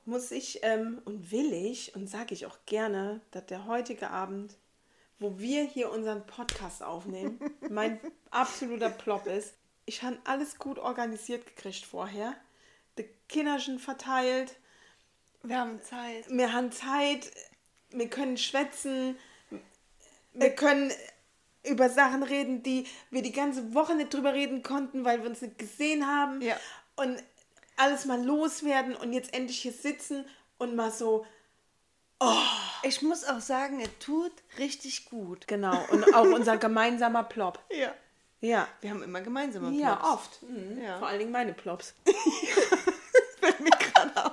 [0.05, 4.55] muss ich ähm, und will ich und sage ich auch gerne, dass der heutige Abend,
[5.19, 7.99] wo wir hier unseren Podcast aufnehmen, mein
[8.31, 9.55] absoluter Plop ist.
[9.87, 12.35] Ich habe alles gut organisiert gekriegt vorher.
[12.99, 14.57] Die Kinderchen verteilt.
[15.43, 16.29] Wir haben Zeit.
[16.29, 17.31] Wir haben Zeit.
[17.89, 19.17] Wir können schwätzen.
[20.35, 20.93] Wir können
[21.67, 25.43] über Sachen reden, die wir die ganze Woche nicht drüber reden konnten, weil wir uns
[25.43, 26.41] nicht gesehen haben.
[26.41, 26.57] Ja.
[26.97, 27.23] Und
[27.77, 30.25] alles mal loswerden und jetzt endlich hier sitzen
[30.59, 31.27] und mal so,
[32.83, 35.47] Ich muss auch sagen, es tut richtig gut.
[35.47, 37.59] genau, und auch unser gemeinsamer Plop.
[37.71, 37.93] Ja.
[38.41, 38.69] Ja.
[38.83, 39.81] Wir haben immer gemeinsame Plops.
[39.83, 40.43] Ja, oft.
[40.43, 40.81] Mhm.
[40.83, 40.99] Ja.
[40.99, 41.95] Vor allen Dingen meine Plops.
[43.41, 44.33] Fällt mir gerade auf.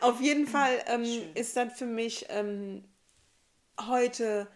[0.00, 2.84] Auf jeden Fall ähm, ist das für mich ähm,
[3.86, 4.48] heute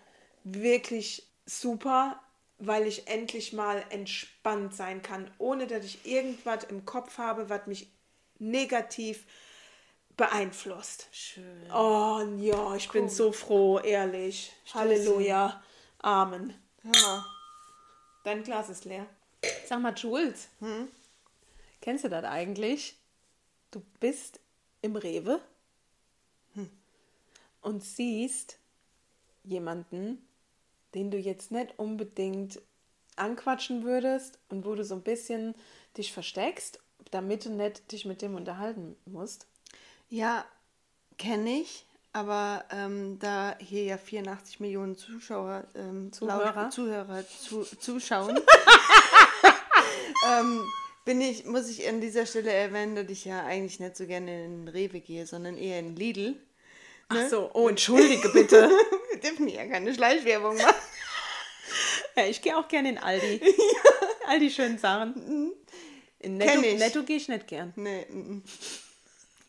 [0.45, 2.21] wirklich super,
[2.59, 7.67] weil ich endlich mal entspannt sein kann, ohne dass ich irgendwas im Kopf habe, was
[7.67, 7.91] mich
[8.39, 9.25] negativ
[10.17, 11.09] beeinflusst.
[11.13, 11.71] Schön.
[11.73, 14.53] Oh ja, ich bin so froh, ehrlich.
[14.75, 15.63] Halleluja.
[15.99, 16.55] Amen.
[16.83, 17.25] Mal.
[18.25, 19.07] Dein Glas ist leer.
[19.67, 20.49] Sag mal, Jules,
[21.81, 22.97] kennst du das eigentlich?
[23.71, 24.41] Du bist
[24.83, 25.41] im Rewe
[27.63, 28.59] und siehst
[29.45, 30.27] jemanden,
[30.95, 32.61] den du jetzt nicht unbedingt
[33.17, 35.55] anquatschen würdest und wo du so ein bisschen
[35.97, 39.47] dich versteckst, damit du nicht dich mit dem unterhalten musst.
[40.09, 40.45] Ja,
[41.19, 41.87] kenne ich.
[42.13, 46.69] Aber ähm, da hier ja 84 Millionen Zuschauer, ähm, Zuhörer?
[46.71, 48.37] Zuhörer zu, zuschauen,
[50.29, 50.61] ähm,
[51.05, 54.45] bin ich, muss ich an dieser Stelle erwähnen, dass ich ja eigentlich nicht so gerne
[54.45, 56.35] in Rewe gehe, sondern eher in Lidl.
[57.09, 58.71] Ach so, oh, entschuldige bitte.
[59.55, 60.75] Ja keine Schleichwerbung machen.
[62.17, 63.41] Ja, ich gehe auch gerne in Aldi.
[64.27, 65.53] All die schönen Sachen.
[66.19, 66.61] In Netto.
[66.61, 67.73] Netto gehe ich nicht gern.
[67.77, 68.43] Nee, mm.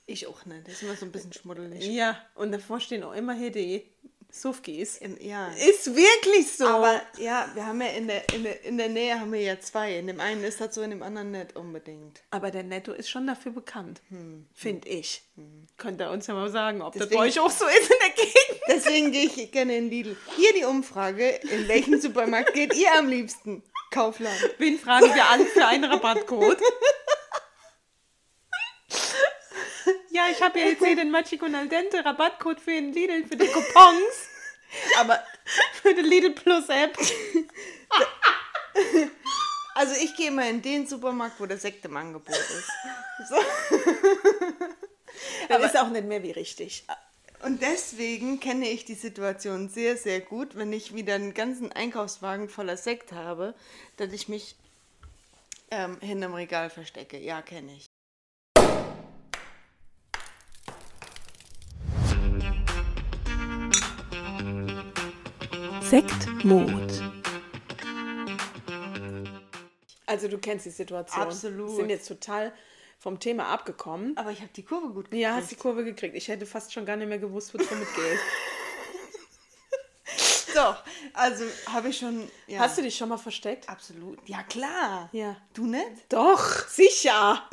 [0.05, 0.67] ich auch nicht.
[0.67, 1.85] Das ist immer so ein bisschen schmuddelig.
[1.85, 3.85] Ja, und davor stehen auch immer hier die
[4.31, 4.97] Sufkis.
[4.97, 5.49] In, ja.
[5.49, 6.65] Ist wirklich so.
[6.65, 9.59] Aber ja, wir haben ja in der, in, der, in der Nähe haben wir ja
[9.59, 9.97] zwei.
[9.97, 12.21] In dem einen ist das so, in dem anderen nicht unbedingt.
[12.31, 14.01] Aber der Netto ist schon dafür bekannt,
[14.53, 15.23] finde ich.
[15.77, 17.97] Könnt ihr uns ja mal sagen, ob das Deswegen- bei euch auch so ist in
[17.99, 18.61] der Gegend.
[18.67, 20.15] Deswegen gehe ich gerne in Lidl.
[20.35, 21.27] Hier die Umfrage.
[21.29, 23.63] In welchen Supermarkt geht ihr am liebsten?
[23.91, 24.37] Kaufland.
[24.57, 26.61] Wen fragen wir an für einen Rabattcode?
[30.11, 33.35] ja, ich habe ja jetzt hier den Machiko Al Dente Rabattcode für den Lidl, für
[33.35, 34.29] die Coupons,
[34.97, 35.23] Aber
[35.81, 36.97] für die Lidl Plus App.
[39.75, 42.69] also ich gehe mal in den Supermarkt, wo der Sekt im Angebot ist.
[43.29, 43.35] So.
[45.49, 46.85] Das ist auch nicht mehr wie richtig.
[47.43, 52.49] Und deswegen kenne ich die Situation sehr, sehr gut, wenn ich wieder einen ganzen Einkaufswagen
[52.49, 53.55] voller Sekt habe,
[53.97, 54.55] dass ich mich
[55.71, 57.17] ähm, hinterm Regal verstecke.
[57.17, 57.90] Ja, kenne ich.
[65.91, 67.03] Sektmod.
[70.05, 71.21] Also du kennst die Situation.
[71.21, 71.67] Absolut.
[71.67, 72.53] Wir sind jetzt total
[72.97, 74.15] vom Thema abgekommen.
[74.15, 76.15] Aber ich habe die Kurve gut Ja, hast die Kurve gekriegt.
[76.15, 78.19] Ich hätte fast schon gar nicht mehr gewusst, wo es damit geht.
[80.55, 82.31] Doch, also habe ich schon.
[82.47, 82.59] Ja.
[82.59, 83.67] Hast du dich schon mal versteckt?
[83.67, 84.17] Absolut.
[84.29, 85.09] Ja, klar.
[85.11, 85.35] Ja.
[85.53, 85.85] Du nicht?
[86.07, 87.49] Doch, sicher.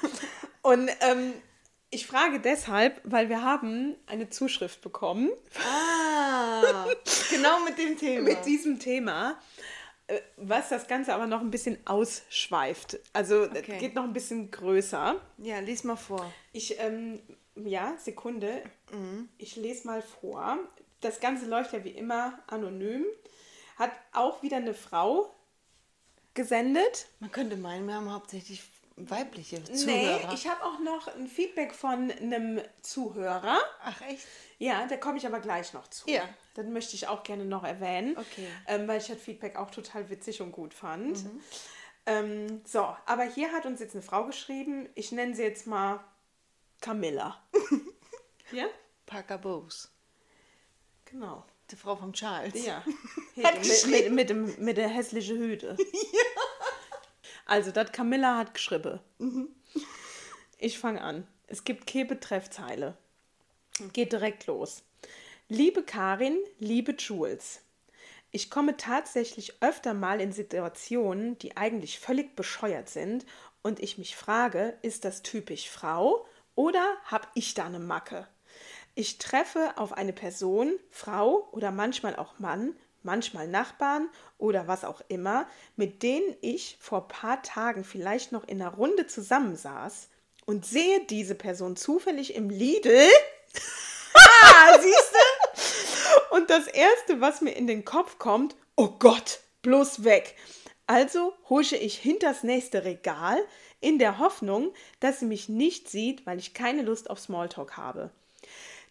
[0.62, 1.34] Und ähm,
[1.90, 6.03] ich frage deshalb, weil wir haben eine Zuschrift bekommen Ah,
[7.30, 8.22] genau mit dem Thema.
[8.28, 9.38] mit diesem Thema,
[10.06, 12.98] äh, was das Ganze aber noch ein bisschen ausschweift.
[13.12, 13.78] Also es Okay.
[13.78, 15.20] geht noch ein bisschen größer.
[15.38, 16.32] ja, lies mal vor.
[16.52, 17.20] Ich, ähm,
[17.56, 18.62] ja, Sekunde.
[18.92, 19.28] Mhm.
[19.38, 20.58] Ich lese mal vor.
[21.00, 23.04] Das Ganze läuft ja wie immer anonym.
[23.76, 25.34] Hat auch wieder eine Frau
[26.34, 27.06] gesendet.
[27.20, 28.62] Man könnte meinen, wir haben hauptsächlich
[28.96, 30.32] weibliche Nee, Zuhörer.
[30.34, 33.58] ich habe auch noch ein Feedback von einem Zuhörer.
[33.82, 34.26] Ach echt?
[34.58, 36.08] Ja, da komme ich aber gleich noch zu.
[36.08, 36.28] Ja.
[36.54, 38.16] Das möchte ich auch gerne noch erwähnen.
[38.16, 38.46] Okay.
[38.68, 41.18] Ähm, weil ich das Feedback auch total witzig und gut fand.
[42.06, 44.88] Ähm, so, aber hier hat uns jetzt eine Frau geschrieben.
[44.94, 46.04] Ich nenne sie jetzt mal
[46.80, 47.42] Camilla.
[48.52, 48.66] ja?
[49.06, 49.90] Parker Bowes.
[51.06, 51.44] Genau.
[51.70, 52.64] Die Frau von Charles.
[52.64, 52.84] Ja.
[53.42, 54.14] Hat mit, geschrieben.
[54.14, 55.76] mit, mit, dem, mit der hässlichen Hüte.
[57.46, 59.00] Also, das Camilla hat geschrieben.
[60.58, 61.26] Ich fange an.
[61.46, 62.96] Es gibt keine Betreffzeile.
[63.92, 64.82] Geht direkt los.
[65.48, 67.60] Liebe Karin, liebe Jules.
[68.30, 73.26] Ich komme tatsächlich öfter mal in Situationen, die eigentlich völlig bescheuert sind
[73.62, 78.26] und ich mich frage, ist das typisch Frau oder habe ich da eine Macke?
[78.94, 82.74] Ich treffe auf eine Person, Frau oder manchmal auch Mann,
[83.04, 88.60] manchmal Nachbarn oder was auch immer, mit denen ich vor paar Tagen vielleicht noch in
[88.60, 90.08] einer Runde zusammensaß
[90.46, 93.08] und sehe diese Person zufällig im Lidl.
[94.14, 96.36] ah, siehst du?
[96.36, 100.36] Und das Erste, was mir in den Kopf kommt, oh Gott, bloß weg.
[100.86, 103.38] Also husche ich hinters nächste Regal
[103.80, 108.10] in der Hoffnung, dass sie mich nicht sieht, weil ich keine Lust auf Smalltalk habe.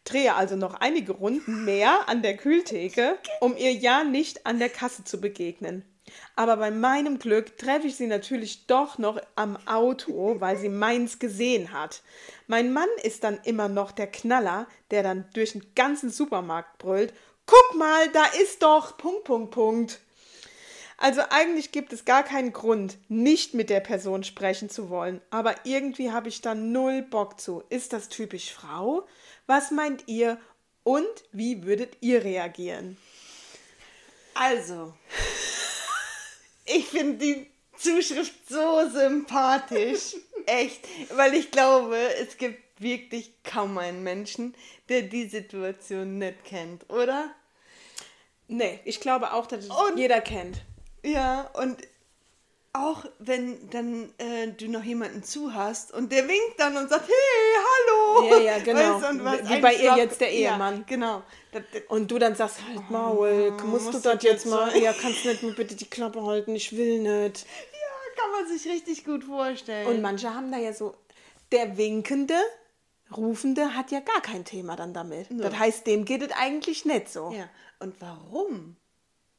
[0.03, 4.69] Drehe also noch einige Runden mehr an der Kühltheke, um ihr ja nicht an der
[4.69, 5.85] Kasse zu begegnen.
[6.35, 11.19] Aber bei meinem Glück treffe ich sie natürlich doch noch am Auto, weil sie meins
[11.19, 12.01] gesehen hat.
[12.47, 17.13] Mein Mann ist dann immer noch der Knaller, der dann durch den ganzen Supermarkt brüllt:
[17.45, 18.97] Guck mal, da ist doch.
[18.97, 19.99] Punkt, Punkt, Punkt.
[20.97, 25.55] Also eigentlich gibt es gar keinen Grund, nicht mit der Person sprechen zu wollen, aber
[25.65, 27.63] irgendwie habe ich da null Bock zu.
[27.69, 29.05] Ist das typisch Frau?
[29.47, 30.39] Was meint ihr
[30.83, 32.97] und wie würdet ihr reagieren?
[34.33, 34.93] Also,
[36.65, 40.15] ich finde die Zuschrift so sympathisch.
[40.45, 40.87] Echt.
[41.15, 44.55] Weil ich glaube, es gibt wirklich kaum einen Menschen,
[44.89, 47.33] der die Situation nicht kennt, oder?
[48.47, 50.61] Nee, ich glaube auch, dass es Und- jeder kennt.
[51.05, 51.77] Ja, und
[52.73, 57.07] auch wenn dann äh, du noch jemanden zu hast und der winkt dann und sagt,
[57.07, 58.29] hey, hallo.
[58.29, 58.99] Ja, ja, genau.
[59.01, 60.77] Weißt du, du Wie bei ihr jetzt der Ehemann.
[60.77, 61.21] Ja, genau.
[61.87, 64.75] Und du dann sagst, halt Maul, musst du du das jetzt so- mal?
[64.75, 67.45] Ja, kannst nicht nur bitte die Klappe halten, ich will nicht.
[67.45, 69.87] ja, kann man sich richtig gut vorstellen.
[69.87, 70.95] Und manche haben da ja so,
[71.51, 72.39] der Winkende,
[73.15, 75.27] Rufende hat ja gar kein Thema dann damit.
[75.29, 77.31] Das heißt, dem geht es eigentlich nicht so.
[77.31, 78.77] Ja, und warum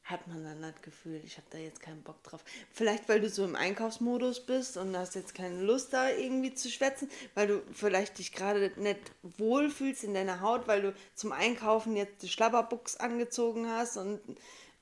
[0.04, 2.44] hat man dann das Gefühl, ich habe da jetzt keinen Bock drauf?
[2.70, 6.70] Vielleicht, weil du so im Einkaufsmodus bist und hast jetzt keine Lust, da irgendwie zu
[6.70, 11.96] schwätzen, weil du vielleicht dich gerade nicht wohlfühlst in deiner Haut, weil du zum Einkaufen
[11.96, 14.20] jetzt die Schlabberbuchs angezogen hast und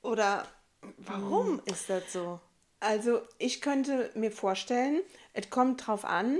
[0.01, 0.45] oder
[0.97, 2.41] warum ist das so?
[2.81, 6.37] Also ich könnte mir vorstellen, es kommt drauf an,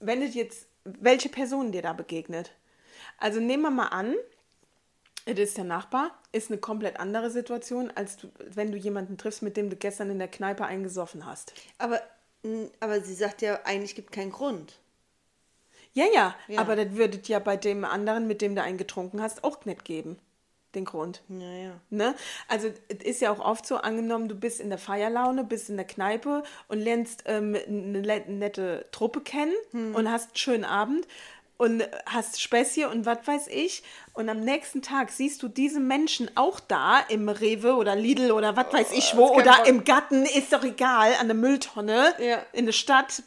[0.00, 2.50] wenn es jetzt, welche Person dir da begegnet.
[3.18, 4.16] Also nehmen wir mal an,
[5.30, 9.42] Es ist der Nachbar, ist eine komplett andere Situation, als du, wenn du jemanden triffst,
[9.42, 11.52] mit dem du gestern in der Kneipe eingesoffen hast.
[11.76, 12.00] Aber,
[12.80, 14.78] aber sie sagt ja, eigentlich gibt keinen Grund.
[15.92, 16.60] Ja, ja, Ja.
[16.60, 19.84] aber das würde ja bei dem anderen, mit dem du einen getrunken hast, auch nicht
[19.84, 20.18] geben.
[20.74, 21.22] Den Grund.
[21.28, 21.80] Naja.
[21.88, 22.14] Ne?
[22.46, 25.76] Also es ist ja auch oft so, angenommen, du bist in der Feierlaune, bist in
[25.76, 31.06] der Kneipe und lernst ähm, eine nette Truppe kennen und hast einen schönen Abend
[31.58, 33.82] und hast Späßchen und was weiß ich.
[34.14, 38.56] Und am nächsten Tag siehst du diese Menschen auch da im Rewe oder Lidl oder
[38.56, 42.14] was weiß ich wo hast keinen oder im Garten, ist doch egal, an der Mülltonne
[42.18, 42.38] Ja.
[42.52, 43.22] in der Stadt.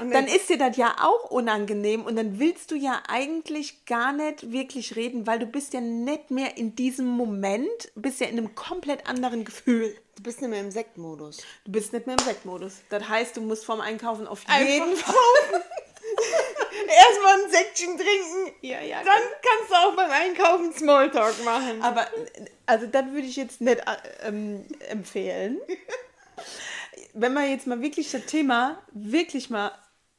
[0.00, 4.12] Und Dann ist dir das ja auch unangenehm und dann willst du ja eigentlich gar
[4.12, 8.36] nicht wirklich reden, weil du bist ja nicht mehr in diesem Moment, bist ja in
[8.36, 9.96] einem komplett anderen Gefühl.
[10.16, 11.36] Du bist nicht mehr im Sektmodus.
[11.64, 12.78] Du bist nicht mehr im Sektmodus.
[12.88, 15.14] Das heißt, du musst vorm Einkaufen auf jeden Fall.
[16.96, 18.56] Erstmal ein Säckchen trinken.
[18.60, 21.82] Ja, ja, Dann kannst du auch beim Einkaufen Smalltalk machen.
[21.82, 22.06] Aber
[22.66, 25.58] also das würde ich jetzt nicht äh, ähm, empfehlen.
[27.12, 29.70] Wenn man jetzt mal wirklich das Thema wirklich mal,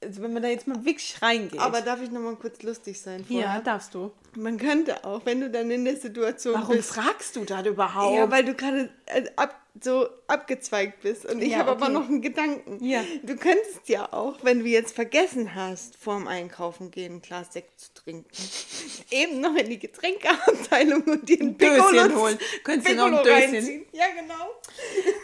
[0.02, 1.60] also wenn man da jetzt mal wirklich reingeht.
[1.60, 3.46] Aber darf ich noch mal kurz lustig sein vorher?
[3.48, 4.12] ja, darfst du.
[4.36, 6.94] Man könnte auch, wenn du dann in der Situation Warum bist.
[6.94, 8.16] fragst du das überhaupt?
[8.16, 8.90] Ja, weil du gerade
[9.36, 11.26] ab, so abgezweigt bist.
[11.26, 11.94] Und ich Ja, habe aber okay.
[11.94, 12.84] noch einen Gedanken.
[12.84, 13.04] Ja.
[13.24, 17.80] Du könntest ja auch, wenn du jetzt vergessen hast, vorm Einkaufen gehen, ein Glas Sekt
[17.80, 18.30] zu trinken,
[19.12, 22.40] eben noch in die Getränkeabteilung und dir ein Döschen holen.
[22.64, 23.54] Könntest du noch ein Döschen?
[23.56, 23.86] reinziehen.
[23.92, 24.50] Ja, genau.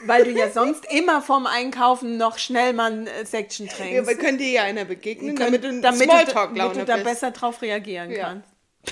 [0.06, 3.94] Weil du ja sonst immer vorm Einkaufen noch schnell mal ein äh, Section trinkst.
[3.94, 6.94] Ja, aber könnte dir ja einer begegnen, damit du damit du, Smalltalk-Laune damit du da
[6.96, 7.06] bist.
[7.06, 8.24] besser drauf reagieren Ja.
[8.26, 8.50] kannst.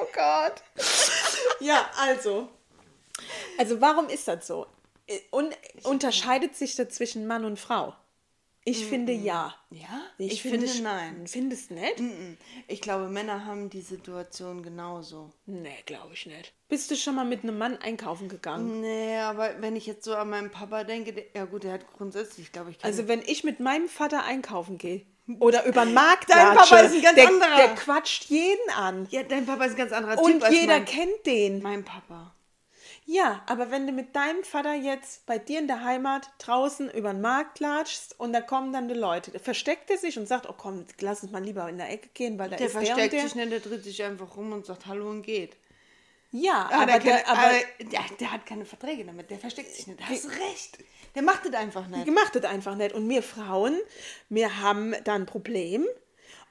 [0.00, 0.62] Oh Gott.
[1.60, 2.48] Ja, also.
[3.58, 4.66] Also warum ist das so?
[5.30, 7.94] Und unterscheidet sich das zwischen Mann und Frau?
[8.64, 9.54] Ich finde ja.
[9.70, 10.02] Ja?
[10.18, 11.26] Ich, Ich finde, finde nein.
[11.26, 11.98] Findest nicht?
[11.98, 12.36] Mm-mm.
[12.66, 15.30] Ich glaube, Männer haben die Situation genauso.
[15.46, 16.52] Nee, glaube ich nicht.
[16.68, 18.82] Bist du schon mal mit einem Mann einkaufen gegangen?
[18.82, 21.90] Nee, aber wenn ich jetzt so an meinen Papa denke, der, ja gut, der hat
[21.96, 25.06] grundsätzlich, glaube ich, Also wenn ich mit meinem Vater einkaufen gehe
[25.40, 27.56] oder über den Markt Dein latsche, Papa ist ein ganz der, anderer.
[27.56, 29.06] Der quatscht jeden an.
[29.10, 31.62] Ja, dein Papa ist ein ganz anderer Typ Und als jeder kennt den.
[31.62, 32.34] mein Papa.
[33.10, 37.12] Ja, aber wenn du mit deinem Vater jetzt bei dir in der Heimat draußen über
[37.12, 40.52] den Markt latschst und da kommen dann die Leute, versteckt er sich und sagt, oh
[40.54, 42.86] komm, lass uns mal lieber in der Ecke gehen, weil da Der ist der und
[42.86, 43.22] versteckt der.
[43.22, 45.56] sich nicht, der dreht sich einfach rum und sagt Hallo und geht.
[46.32, 47.58] Ja, Ah, aber, der, der, kann, aber, aber
[47.90, 49.98] der, der hat keine Verträge damit, der versteckt sich nicht.
[49.98, 50.78] Da hast du recht.
[51.14, 52.04] Der macht das einfach nicht.
[52.04, 52.94] gemacht das einfach nicht.
[52.94, 53.78] Und wir Frauen,
[54.28, 55.86] wir haben da ein Problem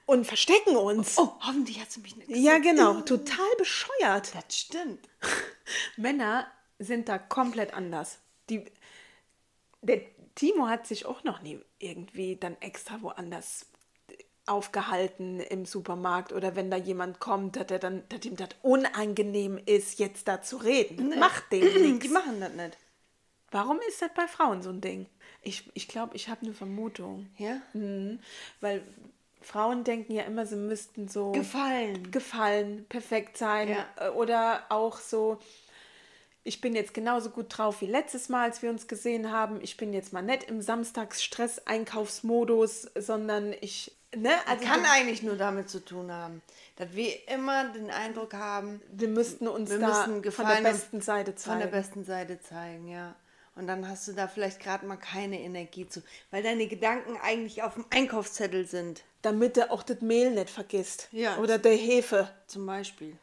[0.07, 1.19] und verstecken uns.
[1.19, 4.33] Oh, hoffentlich hat sie mich nicht Ja, genau, total bescheuert.
[4.33, 5.07] Das stimmt.
[5.97, 6.47] Männer
[6.79, 8.17] sind da komplett anders.
[8.49, 8.65] Die,
[9.81, 10.01] der
[10.33, 13.65] Timo hat sich auch noch nie irgendwie dann extra woanders
[14.45, 19.57] aufgehalten im Supermarkt oder wenn da jemand kommt, dass, er dann, dass ihm das unangenehm
[19.65, 21.19] ist, jetzt da zu reden.
[21.19, 22.09] Macht dem Die nichts.
[22.09, 22.77] machen das nicht.
[23.51, 25.07] Warum ist das bei Frauen so ein Ding?
[25.41, 27.27] Ich glaube, ich, glaub, ich habe eine Vermutung.
[27.37, 27.61] Ja?
[27.73, 28.19] Mhm.
[28.61, 28.83] Weil
[29.41, 32.11] Frauen denken ja immer, sie müssten so Gefallen.
[32.11, 33.85] gefallen, perfekt sein Ja.
[33.97, 35.39] äh, oder auch so,
[36.43, 39.59] ich bin jetzt genauso gut drauf wie letztes Mal, als wir uns gesehen haben.
[39.61, 45.35] Ich bin jetzt mal nicht im Samstagsstress-Einkaufsmodus, sondern ich, ne, also Kann wir, eigentlich nur
[45.35, 46.41] damit zu tun haben,
[46.77, 51.01] dass wir immer den Eindruck haben, wir müssten uns wir da müssen von der besten
[51.01, 51.83] Seite und von der zeigen.
[51.83, 53.15] besten Seite zeigen, ja.
[53.57, 57.63] Und dann hast du da vielleicht gerade mal keine Energie zu, weil deine Gedanken eigentlich
[57.63, 61.07] auf dem Einkaufszettel sind, Damit du auch das Mehl nicht vergisst.
[61.11, 61.37] Ja.
[61.37, 62.29] Oder der Hefe.
[62.47, 63.17] zum Beispiel.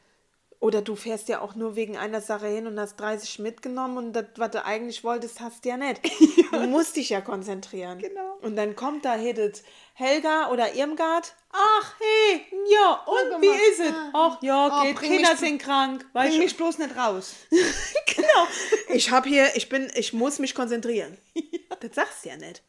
[0.61, 4.13] Oder du fährst ja auch nur wegen einer Sache hin und hast 30 mitgenommen und
[4.15, 6.01] das, was du eigentlich wolltest, hast du ja nicht.
[6.55, 7.99] Du musst dich ja konzentrieren.
[7.99, 8.37] Genau.
[8.41, 11.35] Und dann kommt da Hedit Helga oder Irmgard.
[11.53, 12.43] Ach, hey,
[12.73, 13.93] ja, und guck wie ist es?
[13.93, 14.11] Ah.
[14.15, 16.07] Ach ja, Oh, geht, Kinder sind krank.
[16.13, 16.45] Weißt Bring du?
[16.45, 17.35] mich bloß nicht raus.
[18.35, 18.49] genau.
[18.95, 21.17] Ich habe hier, ich bin, ich muss mich konzentrieren.
[21.81, 22.63] Das sagst du ja nicht.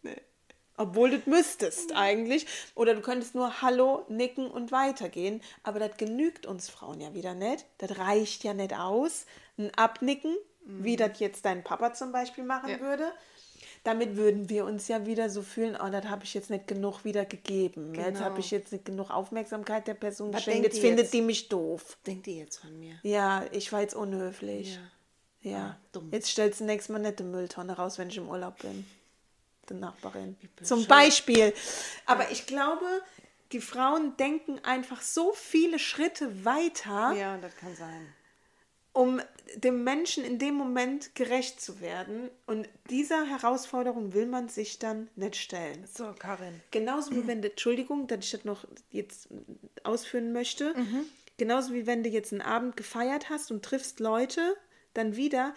[0.77, 2.47] Obwohl du das müsstest eigentlich.
[2.73, 5.41] Oder du könntest nur Hallo, nicken und weitergehen.
[5.63, 7.65] Aber das genügt uns Frauen ja wieder nicht.
[7.77, 9.25] Das reicht ja nicht aus.
[9.57, 12.79] Ein Abnicken, wie das jetzt dein Papa zum Beispiel machen Ja.
[12.81, 13.09] würde.
[13.85, 17.05] Damit würden wir uns ja wieder so fühlen, oh, das habe ich jetzt nicht genug
[17.05, 17.93] wieder gegeben.
[17.93, 18.19] Jetzt Genau.
[18.21, 20.63] habe ich jetzt nicht genug Aufmerksamkeit der Person geschenkt.
[20.63, 21.13] Jetzt die findet jetzt?
[21.13, 21.95] die mich doof.
[22.07, 22.95] Denkt ihr jetzt von mir?
[23.03, 24.73] Ja, ich war jetzt unhöflich.
[24.75, 24.81] Ja.
[25.45, 25.77] Ja.
[25.77, 26.09] Ah, dumm.
[26.11, 28.85] Jetzt stellst du nächstes Mal nicht die Mülltonne raus, wenn ich im Urlaub bin.
[29.69, 30.35] Die Nachbarin.
[30.63, 31.53] Zum Beispiel.
[32.05, 32.85] Aber ich glaube,
[33.51, 38.07] die Frauen denken einfach so viele Schritte weiter, Ja, das kann sein.
[38.93, 39.21] um
[39.55, 42.29] dem Menschen in dem Moment gerecht zu werden.
[42.47, 45.85] Und dieser Herausforderung will man sich dann nicht stellen.
[45.93, 46.61] So, Karin.
[46.71, 49.27] Genauso wie wenn, du- Entschuldigung, dass ich das noch jetzt
[49.83, 50.73] ausführen möchte.
[51.37, 54.55] genauso wie wenn du jetzt einen Abend gefeiert hast und triffst Leute,
[54.95, 55.53] dann wieder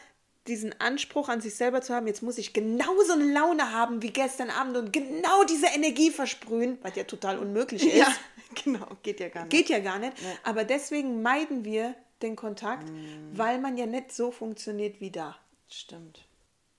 [0.46, 4.10] diesen Anspruch an sich selber zu haben, jetzt muss ich genauso eine Laune haben wie
[4.10, 7.96] gestern Abend und genau diese Energie versprühen, was ja total unmöglich ist.
[7.96, 8.12] Ja,
[8.64, 9.50] genau, geht ja gar nicht.
[9.50, 10.14] Geht ja gar nicht.
[10.42, 12.90] Aber deswegen meiden wir den Kontakt,
[13.32, 15.36] weil man ja nicht so funktioniert wie da.
[15.68, 16.24] Stimmt.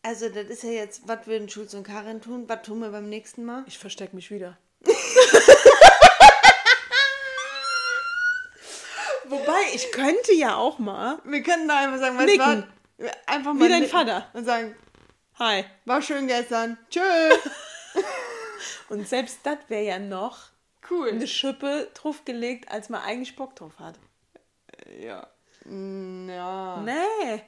[0.02, 2.46] Also, das ist ja jetzt, was würden Schulz und Karin tun?
[2.48, 3.64] Was tun wir beim nächsten Mal?
[3.68, 4.58] Ich verstecke mich wieder.
[9.30, 11.20] Wobei, ich könnte ja auch mal.
[11.24, 12.68] Wir können da einfach sagen, weißt Nicken.
[12.98, 13.12] du was?
[13.28, 14.28] Einfach mal Wie dein Vater.
[14.34, 14.76] Und sagen,
[15.38, 15.64] Hi.
[15.86, 16.78] war schön gestern.
[16.90, 17.00] Tschö.
[18.90, 20.50] Und selbst das wäre ja noch
[20.90, 21.10] cool.
[21.10, 23.96] eine Schippe draufgelegt, als man eigentlich Bock drauf hat.
[25.00, 25.28] Ja.
[25.66, 26.82] Mm, Ja.
[26.84, 27.42] Nee.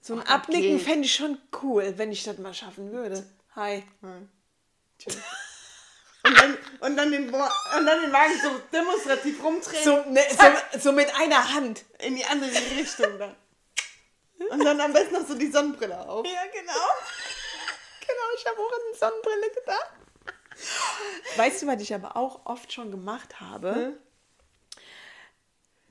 [0.00, 0.82] So ein Ach, Abnicken geht.
[0.82, 3.24] fände ich schon cool, wenn ich das mal schaffen würde.
[3.54, 3.82] Hi.
[4.98, 5.10] Tschö.
[6.26, 9.84] Und dann, und, dann den, und dann den Wagen so demonstrativ rumdrehen.
[9.84, 11.84] So, ne, so, so mit einer Hand.
[12.00, 13.36] in die andere Richtung dann.
[14.50, 16.26] Und dann am besten noch so die Sonnenbrille auf.
[16.26, 16.72] Ja, genau.
[18.00, 19.90] genau, ich habe auch an eine Sonnenbrille gedacht.
[21.36, 23.74] Weißt du, was ich aber auch oft schon gemacht habe?
[23.74, 23.98] Hm?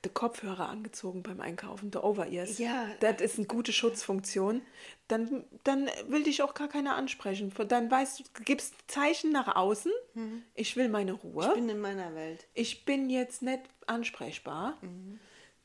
[0.06, 2.58] Die Kopfhörer angezogen beim Einkaufen, die Over-Ears.
[2.58, 2.86] Ja.
[3.00, 4.62] Das ist eine gute Schutzfunktion.
[5.08, 7.52] Dann, dann will dich auch gar keiner ansprechen.
[7.66, 9.90] Dann weißt du, du gibst Zeichen nach außen.
[10.54, 11.46] Ich will meine Ruhe.
[11.48, 12.46] Ich bin in meiner Welt.
[12.54, 14.78] ich bin jetzt nicht ansprechbar.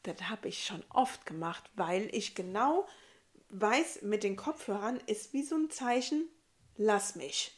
[0.02, 2.88] Das habe ich schon oft gemacht, weil ich genau
[3.50, 6.28] weiß, mit den Kopfhörern ist wie so ein Zeichen,
[6.78, 7.56] lass mich.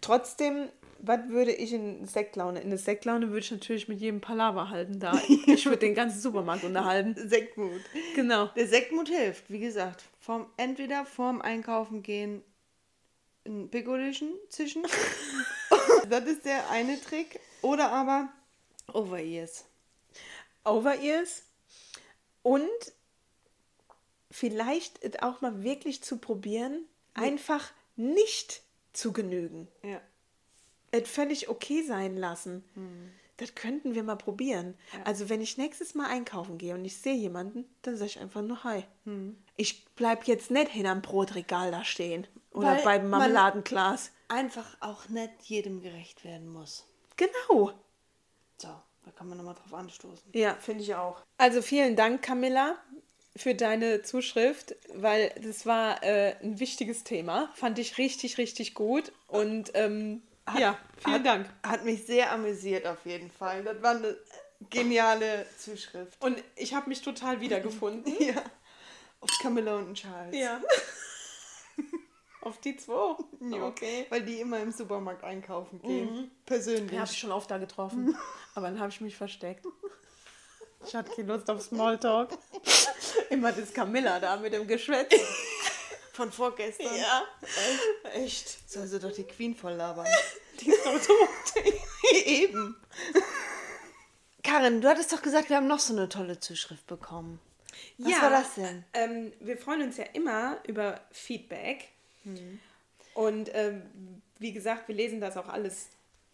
[0.00, 2.60] Trotzdem, was würde ich in Sektlaune?
[2.60, 5.12] In der Sektlaune würde ich natürlich mit jedem Palaver halten da.
[5.46, 7.14] Ich würde den ganzen Supermarkt unterhalten.
[7.28, 7.80] Sektmut.
[8.14, 8.46] Genau.
[8.56, 10.04] Der Sektmut hilft, wie gesagt.
[10.20, 12.42] Vorm, entweder vorm Einkaufen gehen
[13.46, 14.82] ein Piccolischen zischen.
[16.10, 17.40] das ist der eine Trick.
[17.62, 18.28] Oder aber
[18.92, 19.64] Over-Ears.
[20.64, 21.42] Over-Ears
[22.42, 22.68] und
[24.30, 26.84] vielleicht auch mal wirklich zu probieren,
[27.14, 28.62] einfach nicht
[28.92, 29.68] zu genügen.
[29.82, 30.00] Ja.
[30.90, 32.64] es völlig okay sein lassen.
[33.36, 34.76] Das könnten wir mal probieren.
[35.04, 38.42] Also wenn ich nächstes Mal einkaufen gehe und ich sehe jemanden, dann sage ich einfach
[38.42, 38.84] nur Hi.
[39.56, 44.10] Ich bleib jetzt nicht hinterm Brotregal da stehen oder Weil beim Marmeladenglas.
[44.28, 46.86] Einfach auch nicht jedem gerecht werden muss.
[47.16, 47.72] Genau.
[48.58, 50.30] So, da kann man nochmal drauf anstoßen.
[50.32, 51.22] Ja, finde ich auch.
[51.38, 52.76] Also vielen Dank, Camilla,
[53.36, 57.50] für deine Zuschrift, weil das war äh, ein wichtiges Thema.
[57.54, 59.12] Fand ich richtig, richtig gut.
[59.28, 60.22] Und ähm,
[60.58, 61.50] ja, vielen hat, Dank.
[61.62, 63.62] Hat mich sehr amüsiert auf jeden Fall.
[63.62, 64.16] Das war eine
[64.68, 66.22] geniale Zuschrift.
[66.22, 68.14] Und ich habe mich total wiedergefunden.
[68.20, 68.42] Ja.
[69.22, 70.34] Auf Camilla und Charles.
[70.34, 70.62] Ja.
[72.42, 73.16] Auf die zwei?
[73.50, 74.06] Ja, Okay.
[74.08, 76.30] Weil die immer im Supermarkt einkaufen gehen.
[76.46, 76.88] Persönlich.
[76.90, 78.16] Den habe ich schon oft da getroffen.
[78.54, 79.66] Aber dann habe ich mich versteckt.
[80.86, 82.30] Ich hatte keine Lust auf Smalltalk.
[83.30, 85.14] Immer das Camilla da mit dem Geschwätz.
[86.12, 86.94] Von vorgestern.
[86.96, 87.24] Ja.
[88.14, 88.70] Echt.
[88.70, 90.06] Soll sie doch die Queen voll labern.
[90.60, 91.64] Die ist doch tot.
[92.26, 92.76] Eben.
[94.42, 97.40] Karin, du hattest doch gesagt, wir haben noch so eine tolle Zuschrift bekommen.
[97.96, 98.84] Was war das denn?
[98.92, 101.88] Ähm, wir freuen uns ja immer über Feedback.
[103.14, 103.82] Und ähm,
[104.38, 105.88] wie gesagt, wir lesen das auch alles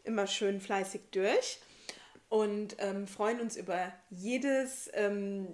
[0.04, 1.58] immer schön fleißig durch
[2.28, 5.48] und ähm, freuen uns über jedes, ähm,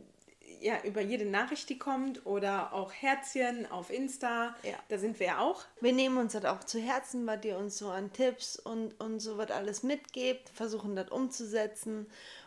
[0.63, 4.55] ja, über jede Nachricht, die kommt oder auch Herzchen auf Insta.
[4.63, 4.75] Ja.
[4.89, 5.65] Da sind wir ja auch.
[5.81, 9.21] Wir nehmen uns das auch zu Herzen, was ihr uns so an Tipps und, und
[9.21, 12.07] so was alles mitgebt, versuchen das umzusetzen.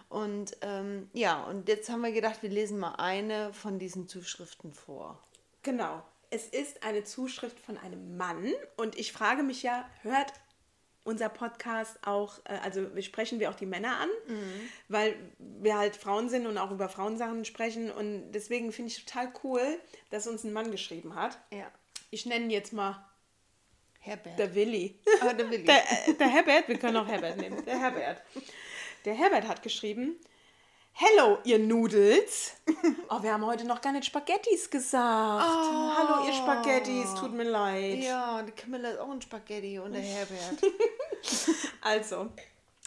[0.10, 4.74] Und ähm, ja, und jetzt haben wir gedacht, wir lesen mal eine von diesen Zuschriften
[4.74, 5.20] vor.
[5.64, 6.04] Genau.
[6.30, 10.34] Es ist eine Zuschrift von einem Mann und ich frage mich ja, hört
[11.06, 14.10] unser Podcast auch, äh, also wir sprechen wir auch die Männer an,
[14.90, 19.32] weil wir halt Frauen sind und auch über Frauensachen sprechen und deswegen finde ich total
[19.44, 19.62] cool,
[20.10, 21.40] dass uns ein Mann geschrieben hat.
[21.52, 21.72] Ja.
[22.10, 23.06] Ich nenne ihn jetzt mal
[24.00, 24.38] Herbert.
[24.38, 25.00] der Willi.
[25.22, 25.64] Ah, der Willi.
[25.66, 25.78] Der,
[26.08, 27.64] äh, der Herbert, wir können auch Herbert nehmen.
[27.66, 28.22] Der Herbert.
[29.06, 30.16] Der Herbert hat geschrieben,
[30.98, 32.54] Hello, ihr Nudels.
[33.10, 35.46] Oh, wir haben heute noch gar nicht Spaghettis gesagt.
[35.46, 38.00] Hallo, ihr Spaghettis, tut mir leid.
[38.00, 40.62] ja, die Camilla ist auch ein Spaghetti und der Herbert.
[41.82, 42.32] Also,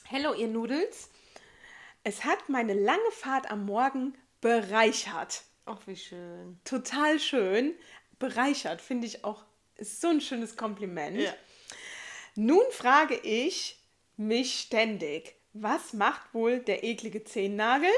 [0.05, 1.09] hello, ihr Nudels.
[2.03, 5.43] Es hat meine lange Fahrt am Morgen bereichert.
[5.67, 6.59] Ach, wie schön.
[6.65, 7.75] Total schön.
[8.19, 9.45] Bereichert, finde ich auch,
[9.81, 11.19] so ein schönes Kompliment.
[11.21, 11.33] Ja.
[12.35, 13.79] Nun frage ich
[14.17, 17.91] mich ständig, was macht wohl der eklige Zehennagel?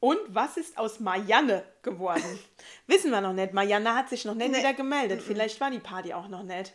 [0.00, 2.38] Und, was ist aus Marianne geworden?
[2.86, 3.52] Wissen wir noch nicht.
[3.52, 4.58] Marianne hat sich noch nicht Nee.
[4.58, 5.22] wieder gemeldet.
[5.22, 6.74] Vielleicht war die Party auch noch nicht.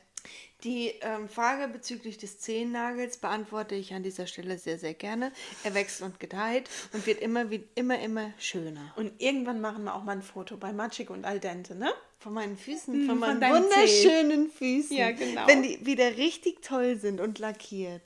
[0.64, 5.32] Die ähm, Frage bezüglich des Zehennagels beantworte ich an dieser Stelle sehr, sehr gerne.
[5.64, 8.94] Er wächst und gedeiht und wird immer, wie, immer, immer schöner.
[8.96, 11.92] Und irgendwann machen wir auch mal ein Foto bei Magic und Al Dente, ne?
[12.22, 14.96] Von meinen Füßen, Hm, von von meinen deinen wunderschönen Füßen.
[14.96, 15.48] Ja, genau.
[15.48, 18.02] Wenn die wieder richtig toll sind und lackiert.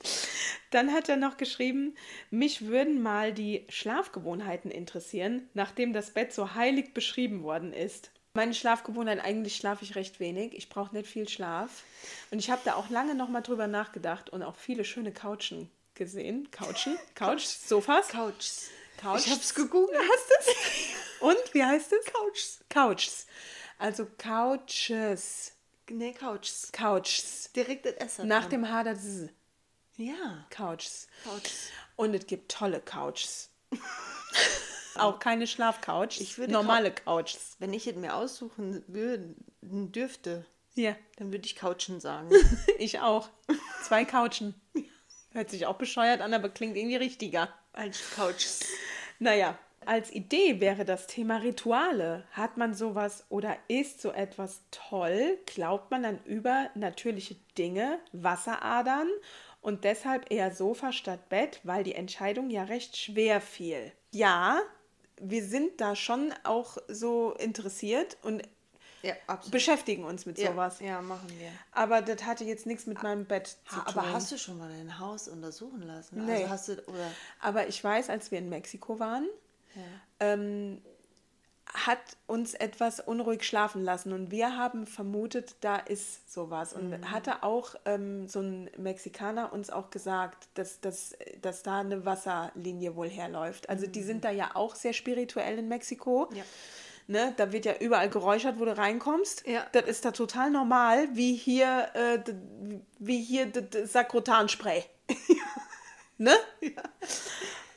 [0.72, 1.95] Dann hat er noch geschrieben,
[2.32, 8.11] mich würden mal die Schlafgewohnheiten interessieren, nachdem das Bett so heilig beschrieben worden ist.
[8.34, 10.53] Meine Schlafgewohnheiten, eigentlich schlafe ich recht wenig.
[10.53, 11.84] Ich brauche nicht viel Schlaf.
[12.32, 16.49] Und ich habe da auch lange nochmal drüber nachgedacht und auch viele schöne Couchen gesehen.
[16.51, 16.97] Couchen?
[17.16, 17.43] Couch?
[17.43, 18.07] Sofas?
[18.09, 18.70] Couchs.
[18.97, 19.26] Couch.
[19.26, 19.97] Ich hab's gegoogelt.
[19.99, 20.55] Hast du es?
[21.22, 22.05] Und wie heißt es?
[22.13, 22.59] Couches.
[22.70, 23.28] Couches.
[23.78, 25.53] Also Couches.
[25.89, 26.71] Nee, Couchs.
[26.71, 27.51] Couches.
[27.55, 28.28] Direkt das Essen.
[28.28, 29.30] Nach dem H das Z.
[29.97, 30.45] Ja.
[30.49, 31.07] Couches.
[31.23, 31.69] Couchs.
[31.95, 33.49] Und es gibt tolle Couches.
[34.95, 36.21] Auch keine Schlafcouch.
[36.21, 37.55] Ich würde normale Couches.
[37.59, 40.45] Wenn ich es mir aussuchen würde, dürfte,
[40.76, 42.30] Ja, dann würde ich Couchen sagen.
[42.80, 43.30] ich auch.
[43.84, 44.55] Zwei Couchen.
[45.32, 47.53] Hört sich auch bescheuert an, aber klingt irgendwie richtiger.
[47.73, 48.61] Als Couchs.
[49.19, 49.57] Naja,
[49.88, 52.24] als Idee wäre das Thema Rituale.
[52.32, 55.38] Hat man sowas oder ist so etwas toll?
[55.46, 59.10] Glaubt man an übernatürliche Dinge, Wasseradern
[59.62, 63.92] und deshalb eher Sofa statt Bett, weil die Entscheidung ja recht schwer fiel?
[64.12, 64.60] Ja,
[65.22, 68.44] wir sind da schon auch so interessiert und
[69.02, 69.14] Ja,
[69.50, 70.80] beschäftigen uns mit sowas.
[70.80, 71.52] Ja, ja, machen wir.
[71.72, 74.00] Aber das hatte jetzt nichts mit meinem Bett zu Ha, tun.
[74.00, 76.26] aber hast du schon mal dein Haus untersuchen lassen?
[76.26, 76.34] Nee.
[76.44, 77.12] Also hast du, oder?
[77.40, 79.28] Aber ich weiß, als wir in Mexiko waren,
[80.19, 80.82] ähm,
[81.73, 86.71] hat uns etwas unruhig schlafen lassen und wir haben vermutet, da ist sowas.
[86.73, 87.11] Und Mhm.
[87.11, 92.95] hatte auch ähm, so ein Mexikaner uns auch gesagt, dass, dass, dass da eine Wasserlinie
[92.95, 93.67] wohl herläuft.
[93.69, 96.28] Also die sind da ja auch sehr spirituell in Mexiko.
[96.32, 96.38] Mhm.
[96.38, 96.43] Ja.
[97.07, 99.45] Ne, da wird ja überall geräuchert, wo du reinkommst.
[99.45, 99.67] Ja.
[99.73, 102.19] Das ist da total normal, wie hier, äh,
[102.99, 104.86] wie hier d- d- Sakrotanspray.
[106.17, 106.34] ne?
[106.61, 106.82] Ja,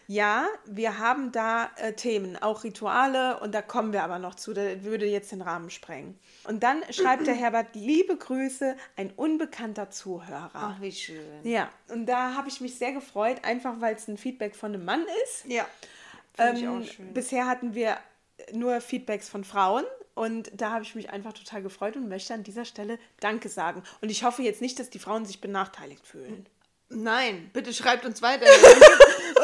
[0.09, 4.83] wir haben da äh, Themen, auch Rituale und da kommen wir aber noch zu, da
[4.83, 6.19] würde jetzt den Rahmen sprengen.
[6.45, 10.51] Und dann schreibt der Herbert, liebe Grüße, ein unbekannter Zuhörer.
[10.55, 11.21] Ach, wie schön.
[11.45, 14.85] Ja, und da habe ich mich sehr gefreut, einfach weil es ein Feedback von einem
[14.87, 15.45] Mann ist.
[15.47, 15.67] Ja.
[16.35, 17.13] Finde ich Ähm, auch schön.
[17.13, 17.99] bisher hatten wir
[18.53, 19.85] nur Feedbacks von Frauen
[20.15, 23.83] und da habe ich mich einfach total gefreut und möchte an dieser Stelle Danke sagen.
[24.01, 26.47] Und ich hoffe jetzt nicht, dass die Frauen sich benachteiligt fühlen.
[26.91, 28.55] Nein, bitte schreibt uns weiterhin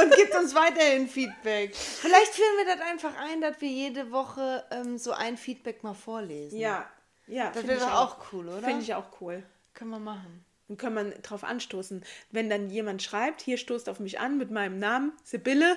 [0.03, 1.75] und gibt, uns weiterhin Feedback.
[1.77, 5.95] Vielleicht führen wir das einfach ein, dass wir jede Woche ähm, so ein Feedback mal
[5.95, 6.59] vorlesen.
[6.59, 6.89] Ja,
[7.27, 7.51] ja.
[7.51, 8.63] Das wäre doch auch cool, oder?
[8.63, 9.43] Finde ich auch cool.
[9.75, 10.45] Können wir machen.
[10.69, 12.05] Dann kann man drauf anstoßen.
[12.31, 15.77] Wenn dann jemand schreibt, hier stoßt auf mich an mit meinem Namen, Sibylle.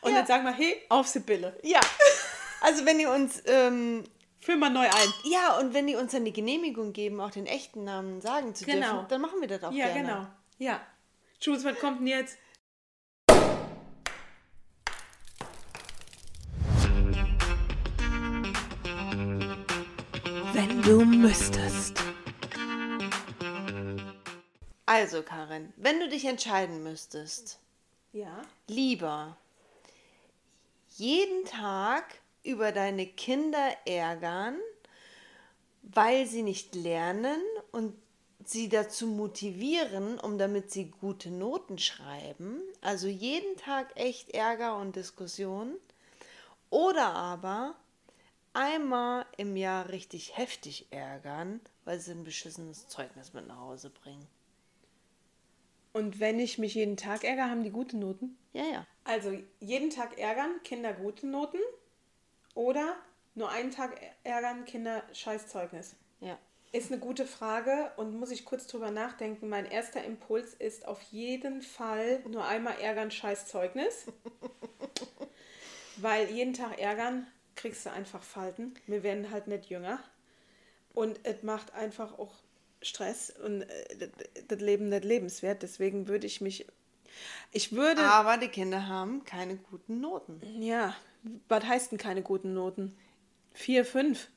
[0.00, 0.18] Und Ja.
[0.18, 1.54] dann sagen wir, hey, auf Sibylle.
[1.62, 1.80] Ja.
[2.60, 4.04] Also wenn ihr uns, ähm,
[4.40, 5.14] Führ mal neu ein.
[5.24, 8.64] ja, und wenn die uns dann die Genehmigung geben, auch den echten Namen sagen zu
[8.66, 8.92] Genau.
[8.92, 10.00] dürfen, dann machen wir das auch Ja, gerne.
[10.02, 10.26] genau.
[10.58, 10.80] Ja.
[11.40, 12.36] Jules, was kommt denn jetzt?
[21.24, 21.94] Müsstest.
[24.84, 27.58] Also, Karin, wenn du dich entscheiden müsstest,
[28.12, 28.42] Ja.
[28.68, 29.38] lieber
[30.98, 32.04] jeden Tag
[32.42, 34.58] über deine Kinder ärgern,
[35.82, 37.40] weil sie nicht lernen
[37.72, 37.94] und
[38.44, 44.94] sie dazu motivieren, um damit sie gute Noten schreiben, also jeden Tag echt Ärger und
[44.94, 45.76] Diskussion,
[46.68, 47.74] oder aber
[48.54, 54.26] einmal im Jahr richtig heftig ärgern, weil sie ein beschissenes Zeugnis mit nach Hause bringen.
[55.92, 58.36] Und wenn ich mich jeden Tag ärgere, haben die gute Noten?
[58.52, 58.86] Ja, ja.
[59.04, 61.58] Also jeden Tag ärgern, Kinder gute Noten.
[62.54, 62.96] Oder
[63.34, 65.94] nur einen Tag ärgern, Kinder Scheißzeugnis.
[66.20, 66.38] Ja.
[66.72, 69.48] Ist eine gute Frage und muss ich kurz drüber nachdenken.
[69.48, 74.06] Mein erster Impuls ist auf jeden Fall nur einmal ärgern, Scheißzeugnis.
[75.98, 78.74] Weil jeden Tag ärgern, kriegst du einfach Falten.
[78.86, 79.98] Wir werden halt nicht jünger.
[80.92, 82.32] Und es macht einfach auch
[82.82, 84.10] Stress und äh,
[84.48, 85.62] das- Leben nicht lebenswert.
[85.62, 86.66] Deswegen würde ich mich.
[87.52, 88.02] Ich würde.
[88.02, 90.40] Aber die Kinder haben keine guten Noten.
[90.62, 90.94] Ja,
[91.48, 92.96] was heißt denn keine guten Noten?
[93.52, 94.28] Vier, fünf.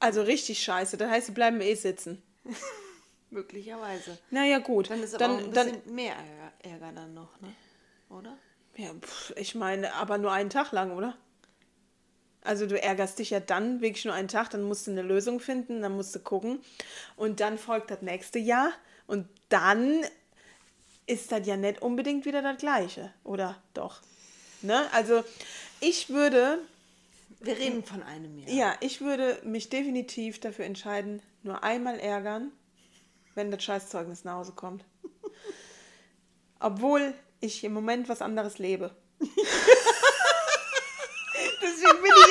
[0.00, 0.96] Also richtig scheiße.
[0.96, 2.22] Das heißt, sie bleiben eh sitzen.
[3.30, 4.18] Möglicherweise.
[4.30, 4.90] Naja, gut.
[4.90, 7.52] Dann ist aber auch dann, ein dann, bisschen mehr Ärger, Ärger dann noch, ne?
[8.08, 8.38] Oder?
[8.76, 11.16] ja, pf, ich meine, aber nur einen Tag lang, oder?
[12.48, 15.38] Also du ärgerst dich ja dann wirklich nur einen Tag, dann musst du eine Lösung
[15.38, 16.60] finden, dann musst du gucken.
[17.14, 18.72] Und dann folgt das nächste Jahr.
[19.06, 20.00] Und dann
[21.06, 24.00] ist das ja nicht unbedingt wieder das Gleiche, oder doch?
[24.62, 24.86] Ne?
[24.94, 25.24] Also
[25.80, 26.60] ich würde
[27.40, 28.48] Wir reden von einem Jahr.
[28.48, 32.50] Ja, ich würde mich definitiv dafür entscheiden, nur einmal ärgern,
[33.34, 34.86] wenn das Scheißzeugnis nach Hause kommt.
[36.60, 38.96] Obwohl ich im Moment was anderes lebe.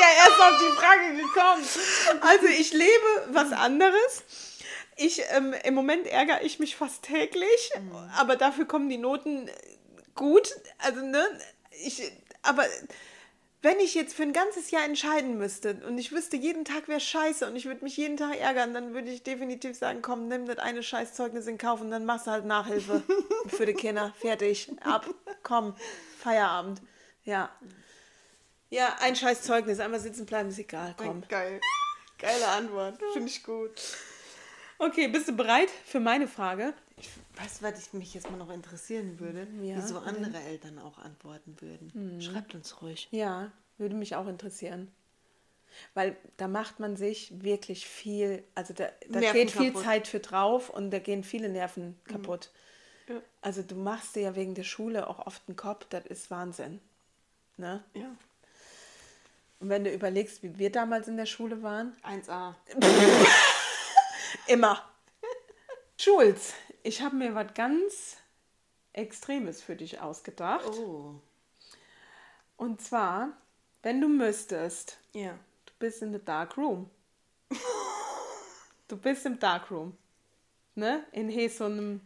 [0.08, 2.22] Ja erst auf die Frage gekommen.
[2.22, 4.24] Also ich lebe was anderes.
[4.96, 7.72] Ich, ähm, Im Moment ärgere ich mich fast täglich,
[8.18, 9.50] aber dafür kommen die Noten
[10.16, 10.56] gut.
[10.80, 11.24] Also, ne,
[11.86, 12.66] ich, aber
[13.62, 17.00] wenn ich jetzt für ein ganzes Jahr entscheiden müsste und ich wüsste, jeden Tag wäre
[17.00, 20.46] scheiße und ich würde mich jeden Tag ärgern, dann würde ich definitiv sagen, komm, nimm
[20.46, 23.04] das eine Scheißzeugnis in Kauf und dann machst du halt Nachhilfe
[23.48, 24.14] für die Kinder.
[24.20, 25.06] Fertig, ab,
[25.44, 25.76] komm,
[26.18, 26.82] Feierabend.
[27.24, 27.52] Ja.
[28.70, 31.24] Ja, ein Scheißzeugnis, einmal sitzen bleiben, ist egal, komm.
[31.30, 31.62] Geil.
[32.18, 33.00] Geile Antwort.
[33.14, 33.72] Finde ich gut.
[34.80, 36.74] Okay, bist du bereit für meine Frage?
[36.98, 40.80] Ich weiß, was ich mich jetzt mal noch interessieren würde, Ja, wie so andere Eltern
[40.80, 42.22] auch antworten würden.
[42.22, 43.08] Schreibt uns ruhig.
[43.12, 44.92] Ja, würde mich auch interessieren.
[45.94, 49.76] Weil da macht man sich wirklich viel, also da, da geht viel.
[49.76, 52.52] Zeit für drauf und da gehen viele Nerven kaputt.
[53.08, 53.22] Ja.
[53.42, 56.82] Also du machst dir ja wegen der Schule auch oft einen Kopf, das ist Wahnsinn.
[57.58, 57.84] Ne?
[57.94, 58.16] Ja.
[59.60, 62.54] Und wenn du überlegst, wie wir damals in der Schule waren, 1a.
[64.48, 64.84] immer.
[66.00, 66.54] Schulz,
[66.84, 68.18] ich habe mir was ganz
[68.94, 70.66] Extremes für dich ausgedacht.
[70.68, 71.16] Oh.
[72.56, 73.30] Und zwar,
[73.84, 75.38] wenn du müsstest, Ja.
[75.66, 76.90] Du bist in the dark room.
[78.88, 79.96] Du bist im dark room.
[80.76, 81.06] Ne?
[81.12, 82.02] In he so einem.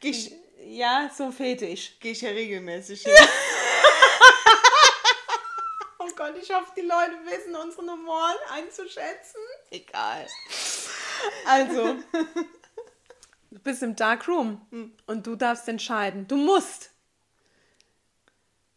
[0.00, 0.32] Geh ich,
[0.66, 1.96] Ja, so Fetisch.
[2.00, 3.04] geh ich ja regelmäßig.
[5.98, 9.40] Oh Gott, ich hoffe, die Leute wissen unseren Humor einzuschätzen.
[9.70, 10.26] Egal.
[11.46, 11.96] Also,
[13.50, 14.60] du bist im dark room
[15.06, 16.28] und du darfst entscheiden.
[16.28, 16.90] Du musst.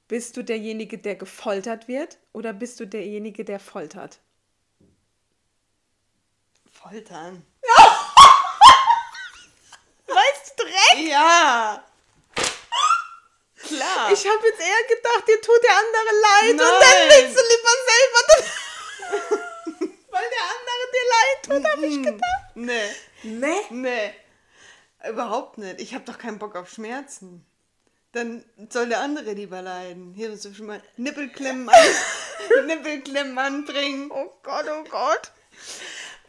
[0.08, 4.20] Bist du derjenige, der gefoltert wird oder bist du derjenige, der foltert?
[6.72, 7.46] Foltern.
[10.08, 11.12] Weißt du direkt?
[11.12, 11.84] Ja.
[13.68, 14.12] Klar.
[14.14, 17.10] Ich habe jetzt eher gedacht, dir tut der andere leid und dann Nein.
[17.10, 17.44] willst du
[17.98, 18.50] selber.
[20.10, 22.56] Weil der andere dir leid tut, habe ich gedacht.
[22.56, 22.72] nee.
[23.24, 23.62] Nee.
[23.70, 24.14] Nee.
[25.10, 25.80] Überhaupt nicht.
[25.80, 27.46] Ich habe doch keinen Bock auf Schmerzen.
[28.14, 30.14] Dann soll der andere lieber leiden.
[30.14, 31.76] Hier so schon mal Nippelklemmen, an,
[32.68, 34.10] Nippelklemmen anbringen.
[34.12, 35.32] Oh Gott, oh Gott.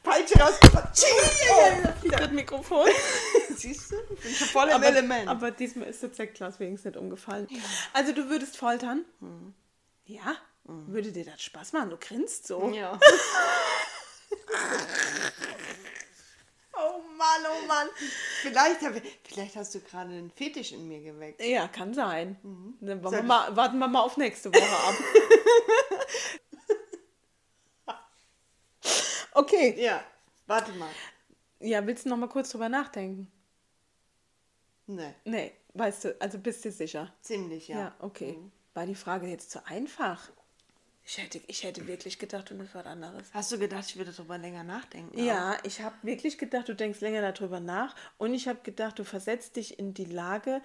[0.03, 1.05] Peitsche rausgepackt.
[1.51, 2.89] Oh, das Mikrofon.
[3.57, 3.97] Siehst du?
[4.15, 5.29] Ich bin schon voll im aber, Element.
[5.29, 7.49] aber diesmal ist das Sektglas wenigstens nicht umgefallen.
[7.93, 9.05] Also du würdest foltern?
[10.05, 10.37] Ja?
[10.69, 11.91] Würde dir das Spaß machen?
[11.91, 12.69] Du grinst so.
[12.71, 12.99] ja.
[16.81, 17.89] Oh Mann, oh Mann.
[18.43, 21.43] vielleicht, hab ich, vielleicht hast du gerade einen Fetisch in mir geweckt.
[21.43, 22.37] Ja, kann sein.
[22.81, 24.95] Dann warten wir, mal, warten wir mal auf nächste Woche ab.
[29.35, 29.75] okay.
[29.83, 30.05] Ja.
[30.47, 30.91] Warte mal.
[31.61, 33.31] Ja, willst du noch mal kurz drüber nachdenken?
[34.87, 35.15] Nee.
[35.25, 37.13] Nee, weißt du, also bist du sicher?
[37.21, 37.97] Ziemlich, Ja, ja.
[37.99, 38.39] okay.
[38.75, 40.31] War die Frage jetzt zu einfach?
[41.11, 43.29] Ich hätte, ich hätte wirklich gedacht, du nimmst was anderes.
[43.33, 45.19] Hast du gedacht, ich würde darüber länger nachdenken?
[45.19, 47.97] Ja, ich habe wirklich gedacht, du denkst länger darüber nach.
[48.19, 50.61] Und ich habe gedacht, du versetzt dich in die Lage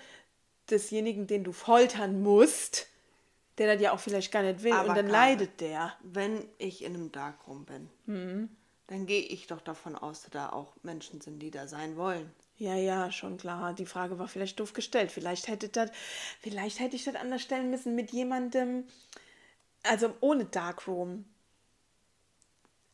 [0.70, 2.88] desjenigen, den du foltern musst,
[3.58, 4.74] der das ja auch vielleicht gar nicht will.
[4.74, 5.94] Aber und dann Carla, leidet der.
[6.04, 8.50] Wenn ich in einem Darkroom bin, Mhm.
[8.88, 12.30] dann gehe ich doch davon aus, dass da auch Menschen sind, die da sein wollen.
[12.58, 13.74] Ja, ja, schon klar.
[13.74, 15.10] Die Frage war vielleicht doof gestellt.
[15.10, 15.90] Vielleicht hätte das,
[16.42, 18.84] vielleicht hätte ich das anders stellen müssen mit jemandem,
[19.84, 21.26] also ohne Darkroom.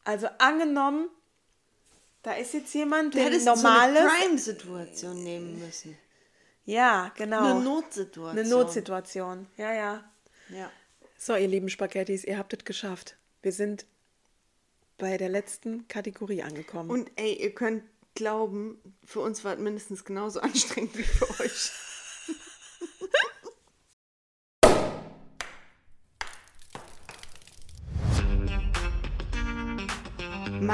[0.04, 1.10] Also angenommen,
[2.24, 4.04] da ist jetzt jemand, der normales.
[4.04, 5.98] so Crime-Situation nehmen müssen.
[6.66, 7.56] ja, genau.
[7.56, 8.38] Eine Notsituation.
[8.38, 9.48] Eine Notsituation.
[9.58, 10.12] Ja, ja.
[10.50, 10.72] Ja.
[11.18, 13.18] So, ihr lieben Spaghettis, ihr habt es geschafft.
[13.42, 13.86] Wir sind
[14.98, 16.90] bei der letzten Kategorie angekommen.
[16.90, 17.84] Und ey, ihr könnt
[18.16, 21.72] glauben, für uns war es mindestens genauso anstrengend wie für euch.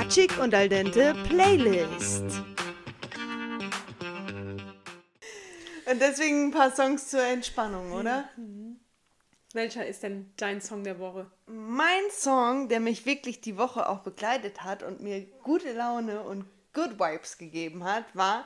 [0.05, 2.21] Matschig und al dente Playlist.
[5.87, 8.29] Und deswegen ein paar Songs zur Entspannung, oder?
[9.53, 11.25] Welcher ist denn dein Song der Woche?
[11.47, 16.45] Mein Song, der mich wirklich die Woche auch begleitet hat und mir gute Laune und
[16.73, 18.45] Good Vibes gegeben hat, war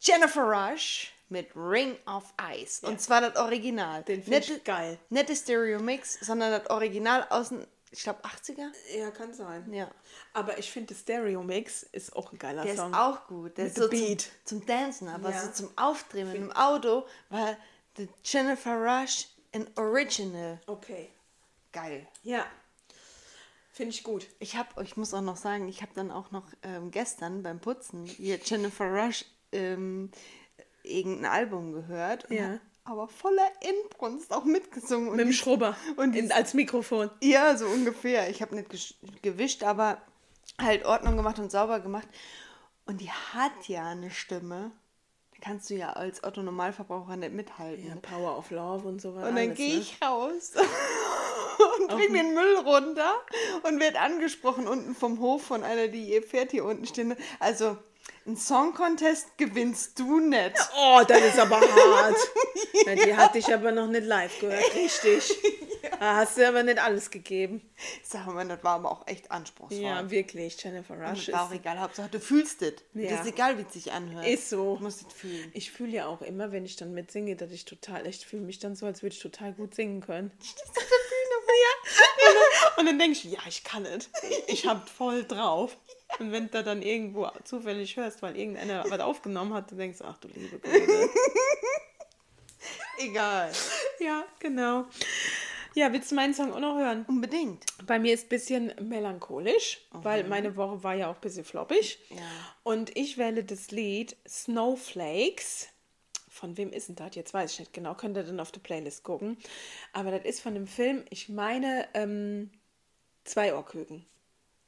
[0.00, 2.84] Jennifer Rush mit Ring of Ice.
[2.84, 4.02] Und zwar das Original.
[4.02, 4.98] Den find Nicht- ich geil.
[5.08, 8.70] Nicht das Stereo-Mix, sondern das Original aus den, ich glaube, 80er?
[8.96, 9.72] Ja, kann sein.
[9.72, 9.90] Ja.
[10.32, 12.92] Aber ich finde, der Stereo-Mix ist auch ein geiler Der Song.
[12.92, 13.56] ist auch gut.
[13.56, 14.20] Der Mit ist so Beat.
[14.44, 15.42] Zum, zum Dancen, aber Ja.
[15.46, 17.56] so zum Aufdrehen im Auto war
[17.98, 20.60] der Jennifer Rush ein Original.
[20.66, 21.10] Okay.
[21.72, 22.06] Geil.
[22.22, 22.46] Ja.
[23.72, 24.26] Finde ich gut.
[24.38, 27.60] Ich habe, ich muss auch noch sagen, ich habe dann auch noch ähm, gestern beim
[27.60, 30.10] Putzen hier Jennifer Rush ähm,
[30.82, 32.26] irgendein Album gehört.
[32.26, 32.60] Und Ja.
[32.84, 35.10] Aber voller Inbrunst auch mitgesungen.
[35.10, 37.10] Und Mit dem Schrubber Und in, als Mikrofon.
[37.20, 38.30] Ja, so ungefähr.
[38.30, 40.00] Ich habe nicht gewischt, aber
[40.60, 42.08] halt Ordnung gemacht und sauber gemacht.
[42.86, 44.72] Und die hat ja eine Stimme.
[45.32, 47.86] Da kannst du ja als Otto Normalverbraucher nicht mithalten.
[47.86, 49.28] Ja, Power of Love und so weiter.
[49.28, 49.80] Und dann gehe ne?
[49.80, 50.52] ich raus
[51.78, 53.12] und bring den Müll runter
[53.62, 57.14] und werde angesprochen unten vom Hof von einer, die ihr Pferd hier unten stehen.
[57.38, 57.76] Also,
[58.26, 60.52] einen Song Contest gewinnst du nicht.
[60.76, 62.16] Oh, das ist aber hart.
[62.86, 62.94] ja.
[62.94, 65.32] Die hat dich aber noch nicht live gehört, richtig.
[65.98, 67.60] Da hast du aber nicht alles gegeben.
[68.02, 69.82] Sag mal, das war aber auch echt anspruchsvoll.
[69.82, 70.62] Ja, wirklich.
[70.62, 72.74] Jennifer Rush war auch ist, egal, Hauptsache du fühlst es.
[72.94, 73.10] Ja.
[73.10, 74.26] Das ist egal, wie es sich anhört.
[74.26, 74.76] ist so.
[74.76, 75.50] Du musst es fühlen.
[75.52, 78.58] Ich fühle ja auch immer, wenn ich dann mitsinge, dass ich total, ich fühle mich
[78.58, 80.30] dann so, als würde ich total gut singen können.
[81.48, 82.70] ja.
[82.78, 84.08] Und dann denke ich, ja, ich kann es.
[84.28, 85.76] Ich, ich hab voll drauf.
[86.18, 89.98] Und wenn du da dann irgendwo zufällig hörst, weil irgendeiner was aufgenommen hat, dann denkst
[89.98, 90.70] du, ach du liebe Güte.
[92.98, 93.50] Egal.
[93.98, 94.86] ja, genau.
[95.74, 97.04] Ja, willst du meinen Song auch noch hören?
[97.08, 97.64] Unbedingt.
[97.86, 101.98] Bei mir ist ein bisschen melancholisch, weil meine Woche war ja auch ein bisschen floppig.
[102.10, 102.16] Ja.
[102.64, 105.68] Und ich wähle das Lied Snowflakes.
[106.28, 107.14] Von wem ist denn das?
[107.14, 107.94] Jetzt weiß ich nicht genau.
[107.94, 109.38] Könnt ihr dann auf der Playlist gucken.
[109.92, 112.50] Aber das ist von dem Film, ich meine, ähm,
[113.24, 114.04] Zweiohrküken.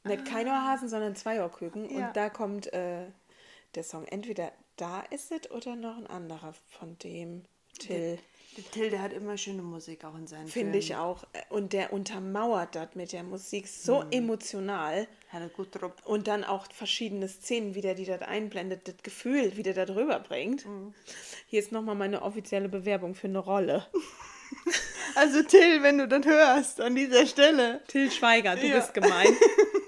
[0.04, 1.88] Nicht Keinohrhasen, sondern Zweiohrküken.
[1.96, 2.08] Ja.
[2.08, 3.06] Und da kommt äh,
[3.74, 7.44] der Song entweder Da ist es oder noch ein anderer von dem
[7.78, 8.18] Till.
[8.56, 11.02] Der Till, der hat immer schöne Musik auch in seinen Finde ich Filmen.
[11.02, 11.24] auch.
[11.48, 15.06] Und der untermauert das mit der Musik so emotional.
[15.30, 15.92] Hat er gut drauf.
[16.04, 20.66] Und dann auch verschiedene Szenen wieder, die das einblendet, das Gefühl wieder da drüber bringt.
[21.46, 23.86] Hier ist nochmal meine offizielle Bewerbung für eine Rolle.
[25.14, 28.76] Also Till, wenn du das hörst an dieser Stelle, Till Schweiger, du Ja.
[28.76, 29.28] bist gemein.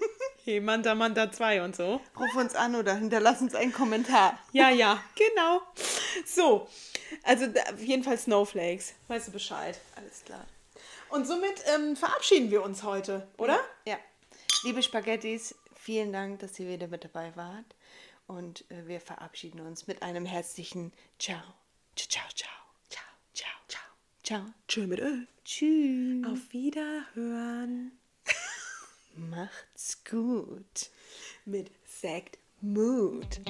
[0.46, 2.02] Hey, Manta Manta 2 und so.
[2.20, 4.38] ruf uns an oder hinterlass uns einen Kommentar.
[4.52, 5.62] Ja, ja, genau.
[6.26, 6.68] So,
[7.22, 8.92] also da, auf jeden Fall Snowflakes.
[9.08, 9.80] Weißt du Bescheid.
[9.96, 10.44] Alles klar.
[11.08, 13.58] Und somit ähm, verabschieden wir uns heute, oder?
[13.86, 13.96] Ja.
[14.64, 17.74] Liebe Spaghettis, vielen Dank, dass ihr wieder mit dabei wart.
[18.26, 21.40] Und äh, wir verabschieden uns mit einem herzlichen Ciao.
[21.96, 22.50] Ciao, ciao, ciao.
[22.90, 23.82] Ciao, ciao, ciao.
[24.22, 24.54] Ciao.
[24.68, 25.26] Tschö mit Öl.
[25.42, 26.26] Tschüss.
[26.26, 27.98] Auf Wiederhören
[29.16, 30.90] macht's gut
[31.44, 33.40] mit Fact Mood.